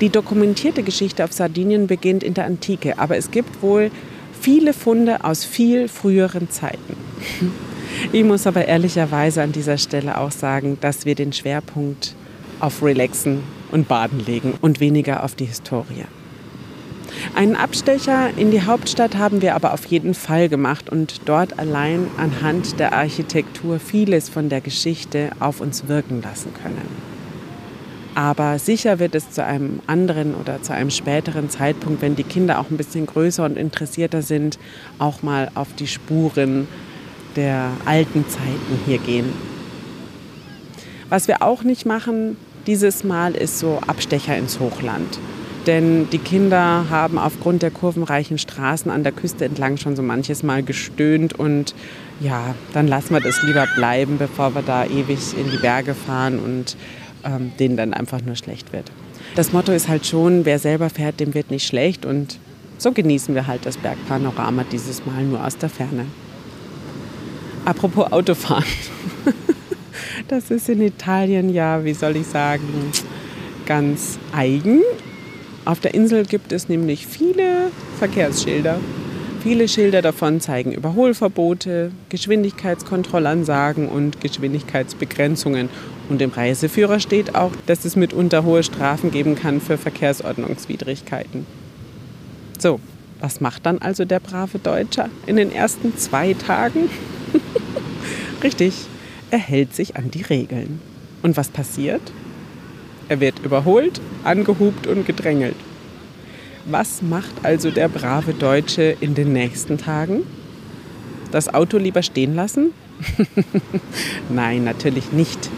Die 0.00 0.10
dokumentierte 0.10 0.82
Geschichte 0.82 1.24
auf 1.24 1.32
Sardinien 1.32 1.86
beginnt 1.86 2.22
in 2.22 2.34
der 2.34 2.44
Antike, 2.44 2.98
aber 2.98 3.16
es 3.16 3.30
gibt 3.30 3.62
wohl 3.62 3.90
viele 4.38 4.74
Funde 4.74 5.24
aus 5.24 5.44
viel 5.44 5.88
früheren 5.88 6.50
Zeiten. 6.50 6.96
Ich 8.12 8.22
muss 8.22 8.46
aber 8.46 8.66
ehrlicherweise 8.66 9.42
an 9.42 9.52
dieser 9.52 9.78
Stelle 9.78 10.18
auch 10.18 10.30
sagen, 10.30 10.76
dass 10.82 11.06
wir 11.06 11.14
den 11.14 11.32
Schwerpunkt 11.32 12.14
auf 12.60 12.82
Relaxen 12.82 13.42
und 13.72 13.88
Baden 13.88 14.24
legen 14.24 14.54
und 14.60 14.80
weniger 14.80 15.24
auf 15.24 15.34
die 15.34 15.46
Historie. 15.46 16.04
Einen 17.34 17.56
Abstecher 17.56 18.30
in 18.36 18.50
die 18.50 18.62
Hauptstadt 18.62 19.16
haben 19.16 19.40
wir 19.40 19.54
aber 19.54 19.72
auf 19.72 19.86
jeden 19.86 20.12
Fall 20.12 20.50
gemacht 20.50 20.90
und 20.90 21.22
dort 21.24 21.58
allein 21.58 22.08
anhand 22.18 22.78
der 22.78 22.92
Architektur 22.92 23.78
vieles 23.78 24.28
von 24.28 24.50
der 24.50 24.60
Geschichte 24.60 25.30
auf 25.40 25.62
uns 25.62 25.88
wirken 25.88 26.20
lassen 26.20 26.52
können. 26.62 27.15
Aber 28.16 28.58
sicher 28.58 28.98
wird 28.98 29.14
es 29.14 29.30
zu 29.30 29.44
einem 29.44 29.80
anderen 29.86 30.34
oder 30.34 30.62
zu 30.62 30.72
einem 30.72 30.88
späteren 30.88 31.50
Zeitpunkt, 31.50 32.00
wenn 32.00 32.16
die 32.16 32.22
Kinder 32.22 32.58
auch 32.58 32.70
ein 32.70 32.78
bisschen 32.78 33.04
größer 33.04 33.44
und 33.44 33.58
interessierter 33.58 34.22
sind, 34.22 34.58
auch 34.98 35.22
mal 35.22 35.50
auf 35.54 35.74
die 35.74 35.86
Spuren 35.86 36.66
der 37.36 37.68
alten 37.84 38.26
Zeiten 38.26 38.80
hier 38.86 38.96
gehen. 38.96 39.34
Was 41.10 41.28
wir 41.28 41.42
auch 41.42 41.62
nicht 41.62 41.84
machen 41.84 42.38
dieses 42.66 43.04
Mal 43.04 43.34
ist 43.34 43.58
so 43.58 43.80
Abstecher 43.86 44.34
ins 44.34 44.60
Hochland. 44.60 45.18
Denn 45.66 46.08
die 46.08 46.18
Kinder 46.18 46.86
haben 46.88 47.18
aufgrund 47.18 47.60
der 47.60 47.70
kurvenreichen 47.70 48.38
Straßen 48.38 48.90
an 48.90 49.02
der 49.02 49.12
Küste 49.12 49.44
entlang 49.44 49.76
schon 49.76 49.94
so 49.94 50.02
manches 50.02 50.42
Mal 50.42 50.62
gestöhnt 50.62 51.34
und 51.34 51.74
ja, 52.20 52.54
dann 52.72 52.88
lassen 52.88 53.12
wir 53.12 53.20
das 53.20 53.42
lieber 53.42 53.66
bleiben, 53.76 54.16
bevor 54.16 54.54
wir 54.54 54.62
da 54.62 54.86
ewig 54.86 55.36
in 55.38 55.50
die 55.50 55.58
Berge 55.58 55.94
fahren 55.94 56.38
und 56.38 56.76
ähm, 57.26 57.52
denen 57.58 57.76
dann 57.76 57.92
einfach 57.92 58.22
nur 58.22 58.36
schlecht 58.36 58.72
wird. 58.72 58.90
Das 59.34 59.52
Motto 59.52 59.72
ist 59.72 59.88
halt 59.88 60.06
schon, 60.06 60.44
wer 60.44 60.58
selber 60.58 60.88
fährt, 60.88 61.20
dem 61.20 61.34
wird 61.34 61.50
nicht 61.50 61.66
schlecht 61.66 62.06
und 62.06 62.38
so 62.78 62.92
genießen 62.92 63.34
wir 63.34 63.46
halt 63.46 63.66
das 63.66 63.76
Bergpanorama 63.76 64.64
dieses 64.70 65.04
Mal 65.04 65.24
nur 65.24 65.44
aus 65.44 65.58
der 65.58 65.68
Ferne. 65.68 66.06
Apropos 67.64 68.12
Autofahren. 68.12 68.64
Das 70.28 70.50
ist 70.50 70.68
in 70.68 70.82
Italien 70.82 71.50
ja, 71.50 71.84
wie 71.84 71.94
soll 71.94 72.16
ich 72.16 72.26
sagen, 72.26 72.90
ganz 73.64 74.18
eigen. 74.32 74.82
Auf 75.64 75.78
der 75.80 75.94
Insel 75.94 76.24
gibt 76.24 76.52
es 76.52 76.68
nämlich 76.68 77.06
viele 77.06 77.70
Verkehrsschilder. 77.98 78.80
Viele 79.46 79.68
Schilder 79.68 80.02
davon 80.02 80.40
zeigen 80.40 80.72
Überholverbote, 80.72 81.92
Geschwindigkeitskontrollansagen 82.08 83.88
und 83.88 84.20
Geschwindigkeitsbegrenzungen. 84.20 85.68
Und 86.08 86.20
im 86.20 86.30
Reiseführer 86.30 86.98
steht 86.98 87.36
auch, 87.36 87.52
dass 87.66 87.84
es 87.84 87.94
mitunter 87.94 88.42
hohe 88.42 88.64
Strafen 88.64 89.12
geben 89.12 89.36
kann 89.36 89.60
für 89.60 89.78
Verkehrsordnungswidrigkeiten. 89.78 91.46
So, 92.58 92.80
was 93.20 93.40
macht 93.40 93.66
dann 93.66 93.78
also 93.78 94.04
der 94.04 94.18
brave 94.18 94.58
Deutscher 94.58 95.10
in 95.26 95.36
den 95.36 95.52
ersten 95.52 95.96
zwei 95.96 96.34
Tagen? 96.34 96.90
Richtig, 98.42 98.74
er 99.30 99.38
hält 99.38 99.76
sich 99.76 99.94
an 99.94 100.10
die 100.10 100.22
Regeln. 100.22 100.80
Und 101.22 101.36
was 101.36 101.50
passiert? 101.50 102.02
Er 103.08 103.20
wird 103.20 103.38
überholt, 103.44 104.00
angehupt 104.24 104.88
und 104.88 105.06
gedrängelt. 105.06 105.54
Was 106.68 107.00
macht 107.00 107.44
also 107.44 107.70
der 107.70 107.88
brave 107.88 108.34
Deutsche 108.34 108.96
in 109.00 109.14
den 109.14 109.32
nächsten 109.32 109.78
Tagen? 109.78 110.24
Das 111.30 111.52
Auto 111.52 111.78
lieber 111.78 112.02
stehen 112.02 112.34
lassen? 112.34 112.72
Nein, 114.28 114.64
natürlich 114.64 115.12
nicht. 115.12 115.48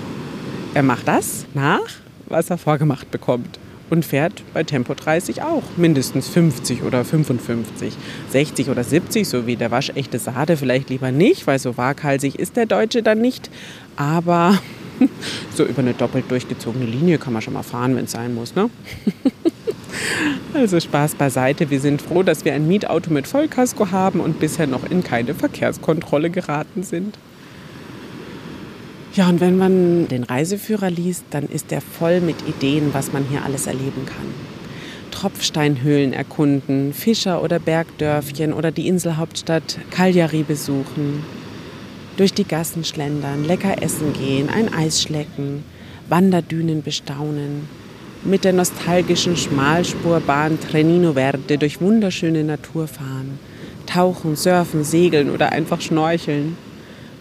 Er 0.75 0.83
macht 0.83 1.09
das 1.09 1.47
nach, 1.55 1.89
was 2.27 2.51
er 2.51 2.59
vorgemacht 2.59 3.11
bekommt 3.11 3.59
und 3.89 4.05
fährt 4.05 4.43
bei 4.53 4.65
Tempo 4.65 4.93
30 4.93 5.41
auch 5.41 5.63
mindestens 5.79 6.29
50 6.29 6.83
oder 6.83 7.07
55, 7.07 7.95
60 8.29 8.69
oder 8.69 8.85
70, 8.85 9.27
so 9.27 9.47
wie 9.47 9.57
der 9.57 9.71
waschechte 9.71 10.19
Sade 10.19 10.59
vielleicht 10.59 10.91
lieber 10.91 11.11
nicht, 11.11 11.47
weil 11.47 11.59
so 11.59 11.79
waghalsig 11.79 12.39
ist 12.39 12.57
der 12.57 12.67
Deutsche 12.67 13.03
dann 13.03 13.23
nicht. 13.23 13.49
Aber 13.97 14.59
so 15.55 15.65
über 15.65 15.81
eine 15.81 15.95
doppelt 15.95 16.31
durchgezogene 16.31 16.85
Linie 16.85 17.17
kann 17.17 17.33
man 17.33 17.41
schon 17.41 17.55
mal 17.55 17.63
fahren, 17.63 17.97
wenn 17.97 18.05
es 18.05 18.13
sein 18.13 18.35
muss. 18.35 18.55
Ne? 18.55 18.69
Also 20.55 20.81
Spaß 20.81 21.15
beiseite. 21.15 21.71
Wir 21.71 21.81
sind 21.81 22.03
froh, 22.03 22.23
dass 22.23 22.45
wir 22.45 22.55
ein 22.55 22.67
Mietauto 22.67 23.13
mit 23.13 23.27
Vollkasko 23.27 23.91
haben 23.91 24.21
und 24.21 24.41
bisher 24.41 24.67
noch 24.67 24.89
in 24.89 25.03
keine 25.03 25.35
Verkehrskontrolle 25.35 26.31
geraten 26.31 26.83
sind. 26.83 27.19
Ja, 29.15 29.29
und 29.29 29.41
wenn 29.41 29.57
man 29.57 30.09
den 30.09 30.23
Reiseführer 30.23 30.91
liest, 30.91 31.25
dann 31.31 31.49
ist 31.49 31.73
er 31.73 31.81
voll 31.81 32.21
mit 32.21 32.37
Ideen, 32.47 32.91
was 32.93 33.13
man 33.13 33.25
hier 33.25 33.45
alles 33.45 33.67
erleben 33.67 34.07
kann. 34.07 34.35
Tropfsteinhöhlen 35.11 36.13
erkunden, 36.13 36.93
Fischer- 36.93 37.43
oder 37.43 37.59
Bergdörfchen 37.59 38.53
oder 38.53 38.71
die 38.71 38.87
Inselhauptstadt 38.87 39.79
Cagliari 39.91 40.45
besuchen, 40.45 41.25
durch 42.17 42.33
die 42.33 42.47
Gassen 42.47 42.85
schlendern, 42.85 43.45
lecker 43.45 43.83
essen 43.83 44.13
gehen, 44.13 44.49
ein 44.49 44.73
Eis 44.73 45.03
schlecken, 45.03 45.65
Wanderdünen 46.09 46.83
bestaunen, 46.83 47.69
mit 48.29 48.45
der 48.45 48.53
nostalgischen 48.53 49.37
Schmalspurbahn 49.37 50.61
Trenino 50.61 51.15
Verde 51.15 51.57
durch 51.57 51.81
wunderschöne 51.81 52.45
Natur 52.45 52.87
fahren, 52.87 53.39
tauchen, 53.87 54.37
surfen, 54.37 54.85
segeln 54.85 55.31
oder 55.31 55.53
einfach 55.53 55.81
schnorcheln, 55.81 56.57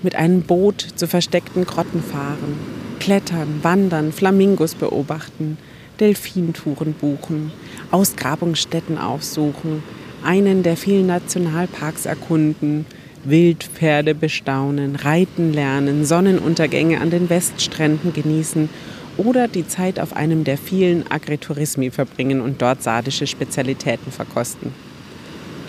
mit 0.04 0.15
einem 0.15 0.41
Boot 0.41 0.86
zu 0.96 1.08
versteckten 1.08 1.65
Grotten 1.65 2.04
fahren, 2.04 2.60
klettern, 3.00 3.60
wandern, 3.62 4.12
Flamingos 4.12 4.76
beobachten, 4.76 5.58
Delfintouren 6.00 6.93
buchen, 6.93 7.52
Ausgrabungsstätten 7.89 8.98
aufsuchen, 8.98 9.82
einen 10.24 10.62
der 10.62 10.76
vielen 10.76 11.08
Nationalparks 11.08 12.06
erkunden, 12.06 12.86
Wildpferde 13.24 14.13
bestaunen, 14.13 14.96
reiten 14.96 15.54
lernen, 15.54 16.06
Sonnenuntergänge 16.06 17.00
an 17.00 17.10
den 17.10 17.30
Weststränden 17.30 18.13
genießen 18.13 18.70
oder 19.17 19.47
die 19.47 19.67
Zeit 19.67 19.99
auf 19.99 20.15
einem 20.15 20.43
der 20.43 20.58
vielen 20.58 21.10
Agriturismi 21.12 21.91
verbringen 21.91 22.41
und 22.41 22.62
dort 22.62 22.84
sardische 22.84 23.27
Spezialitäten 23.27 24.12
verkosten. 24.12 24.73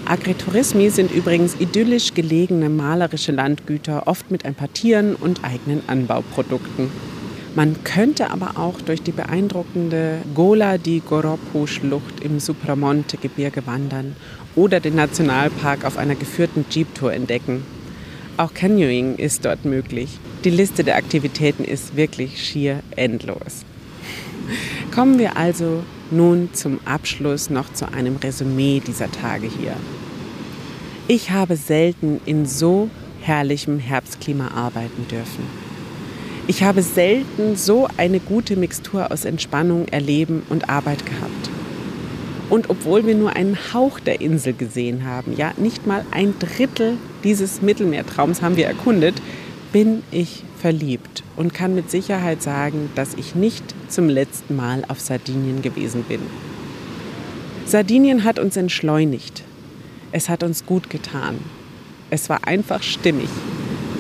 Agriturismi 0.05 0.89
sind 0.91 1.11
übrigens 1.11 1.55
idyllisch 1.61 2.15
gelegene 2.15 2.71
malerische 2.71 3.33
Landgüter, 3.33 4.07
oft 4.07 4.31
mit 4.31 4.45
ein 4.45 4.55
paar 4.55 4.73
Tieren 4.73 5.15
und 5.15 5.45
eigenen 5.45 5.83
Anbauprodukten. 5.87 6.91
Man 7.55 7.83
könnte 7.83 8.31
aber 8.31 8.53
auch 8.57 8.81
durch 8.81 9.03
die 9.03 9.13
beeindruckende 9.13 10.19
Gola 10.35 10.79
di 10.79 11.01
Goropo-Schlucht 11.01 12.21
im 12.23 12.41
Supramonte-Gebirge 12.41 13.67
wandern 13.67 14.17
oder 14.55 14.81
den 14.81 14.95
Nationalpark 14.95 15.85
auf 15.85 15.99
einer 15.99 16.15
geführten 16.15 16.65
Jeep-Tour 16.71 17.13
entdecken. 17.13 17.65
Auch 18.37 18.55
Canyoning 18.55 19.17
ist 19.17 19.45
dort 19.45 19.65
möglich. 19.65 20.19
Die 20.45 20.51
Liste 20.51 20.85
der 20.85 20.97
Aktivitäten 20.97 21.65
ist 21.65 21.97
wirklich 21.97 22.41
schier 22.41 22.81
endlos. 22.95 23.65
Kommen 24.95 25.19
wir 25.19 25.37
also 25.37 25.83
nun 26.13 26.51
zum 26.53 26.79
Abschluss 26.85 27.51
noch 27.51 27.73
zu 27.73 27.93
einem 27.93 28.17
Resümee 28.17 28.81
dieser 28.87 29.11
Tage 29.11 29.49
hier. 29.49 29.75
Ich 31.09 31.33
habe 31.33 31.57
selten 31.57 32.21
in 32.25 32.47
so 32.47 32.89
herrlichem 33.21 33.81
Herbstklima 33.81 34.53
arbeiten 34.55 35.09
dürfen. 35.09 35.45
Ich 36.47 36.63
habe 36.63 36.83
selten 36.83 37.57
so 37.57 37.89
eine 37.97 38.21
gute 38.21 38.55
Mixtur 38.55 39.11
aus 39.11 39.25
Entspannung, 39.25 39.89
Erleben 39.89 40.45
und 40.51 40.71
Arbeit 40.71 41.05
gehabt. 41.05 41.51
Und 42.49 42.71
obwohl 42.71 43.07
wir 43.07 43.15
nur 43.15 43.35
einen 43.35 43.59
Hauch 43.75 43.99
der 44.01 44.21
Insel 44.21 44.55
gesehen 44.55 45.05
haben, 45.05 45.37
ja 45.37 45.53
nicht 45.57 45.87
mal 45.87 46.07
ein 46.13 46.35
Drittel 46.39 46.97
dieses 47.25 47.61
Mittelmeertraums 47.61 48.41
haben 48.41 48.57
wir 48.57 48.67
erkundet, 48.67 49.21
bin 49.73 50.03
ich 50.11 50.43
verliebt 50.61 51.23
und 51.37 51.55
kann 51.55 51.75
mit 51.75 51.91
Sicherheit 51.91 52.43
sagen, 52.43 52.91
dass 52.95 53.15
ich 53.15 53.35
nicht 53.35 53.65
zum 53.89 54.09
letzten 54.09 54.57
Mal 54.57 54.85
auf 54.89 55.01
Sardinien 55.01 55.63
gewesen 55.63 56.05
bin. 56.05 56.21
Sardinien 57.67 58.25
hat 58.25 58.39
uns 58.39 58.57
entschleunigt. 58.57 59.43
Es 60.11 60.29
hat 60.29 60.43
uns 60.43 60.65
gut 60.65 60.89
getan. 60.89 61.39
Es 62.11 62.31
war 62.31 62.47
einfach 62.47 62.83
stimmig. 62.83 63.29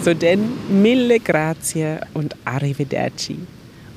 So 0.02 0.14
denn 0.14 0.52
mille 0.70 1.20
grazie 1.20 1.98
und 2.14 2.34
arrivederci. 2.44 3.36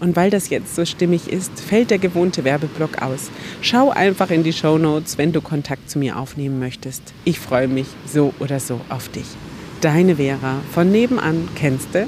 Und 0.01 0.15
weil 0.15 0.31
das 0.31 0.49
jetzt 0.49 0.75
so 0.75 0.83
stimmig 0.83 1.29
ist, 1.31 1.59
fällt 1.59 1.91
der 1.91 1.99
gewohnte 1.99 2.43
Werbeblock 2.43 3.01
aus. 3.03 3.29
Schau 3.61 3.91
einfach 3.91 4.31
in 4.31 4.43
die 4.43 4.51
Show 4.51 4.79
Notes, 4.79 5.19
wenn 5.19 5.31
du 5.31 5.41
Kontakt 5.41 5.91
zu 5.91 5.99
mir 5.99 6.17
aufnehmen 6.17 6.59
möchtest. 6.59 7.13
Ich 7.23 7.39
freue 7.39 7.67
mich 7.67 7.85
so 8.07 8.33
oder 8.39 8.59
so 8.59 8.81
auf 8.89 9.09
dich. 9.09 9.27
Deine 9.81 10.17
Vera 10.17 10.61
von 10.71 10.91
nebenan 10.91 11.49
kennst 11.55 11.95
du, 11.95 12.05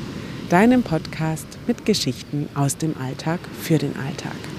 deinem 0.51 0.83
Podcast 0.83 1.47
mit 1.65 1.87
Geschichten 1.87 2.47
aus 2.53 2.77
dem 2.77 2.95
Alltag 3.01 3.39
für 3.59 3.79
den 3.79 3.95
Alltag. 3.97 4.52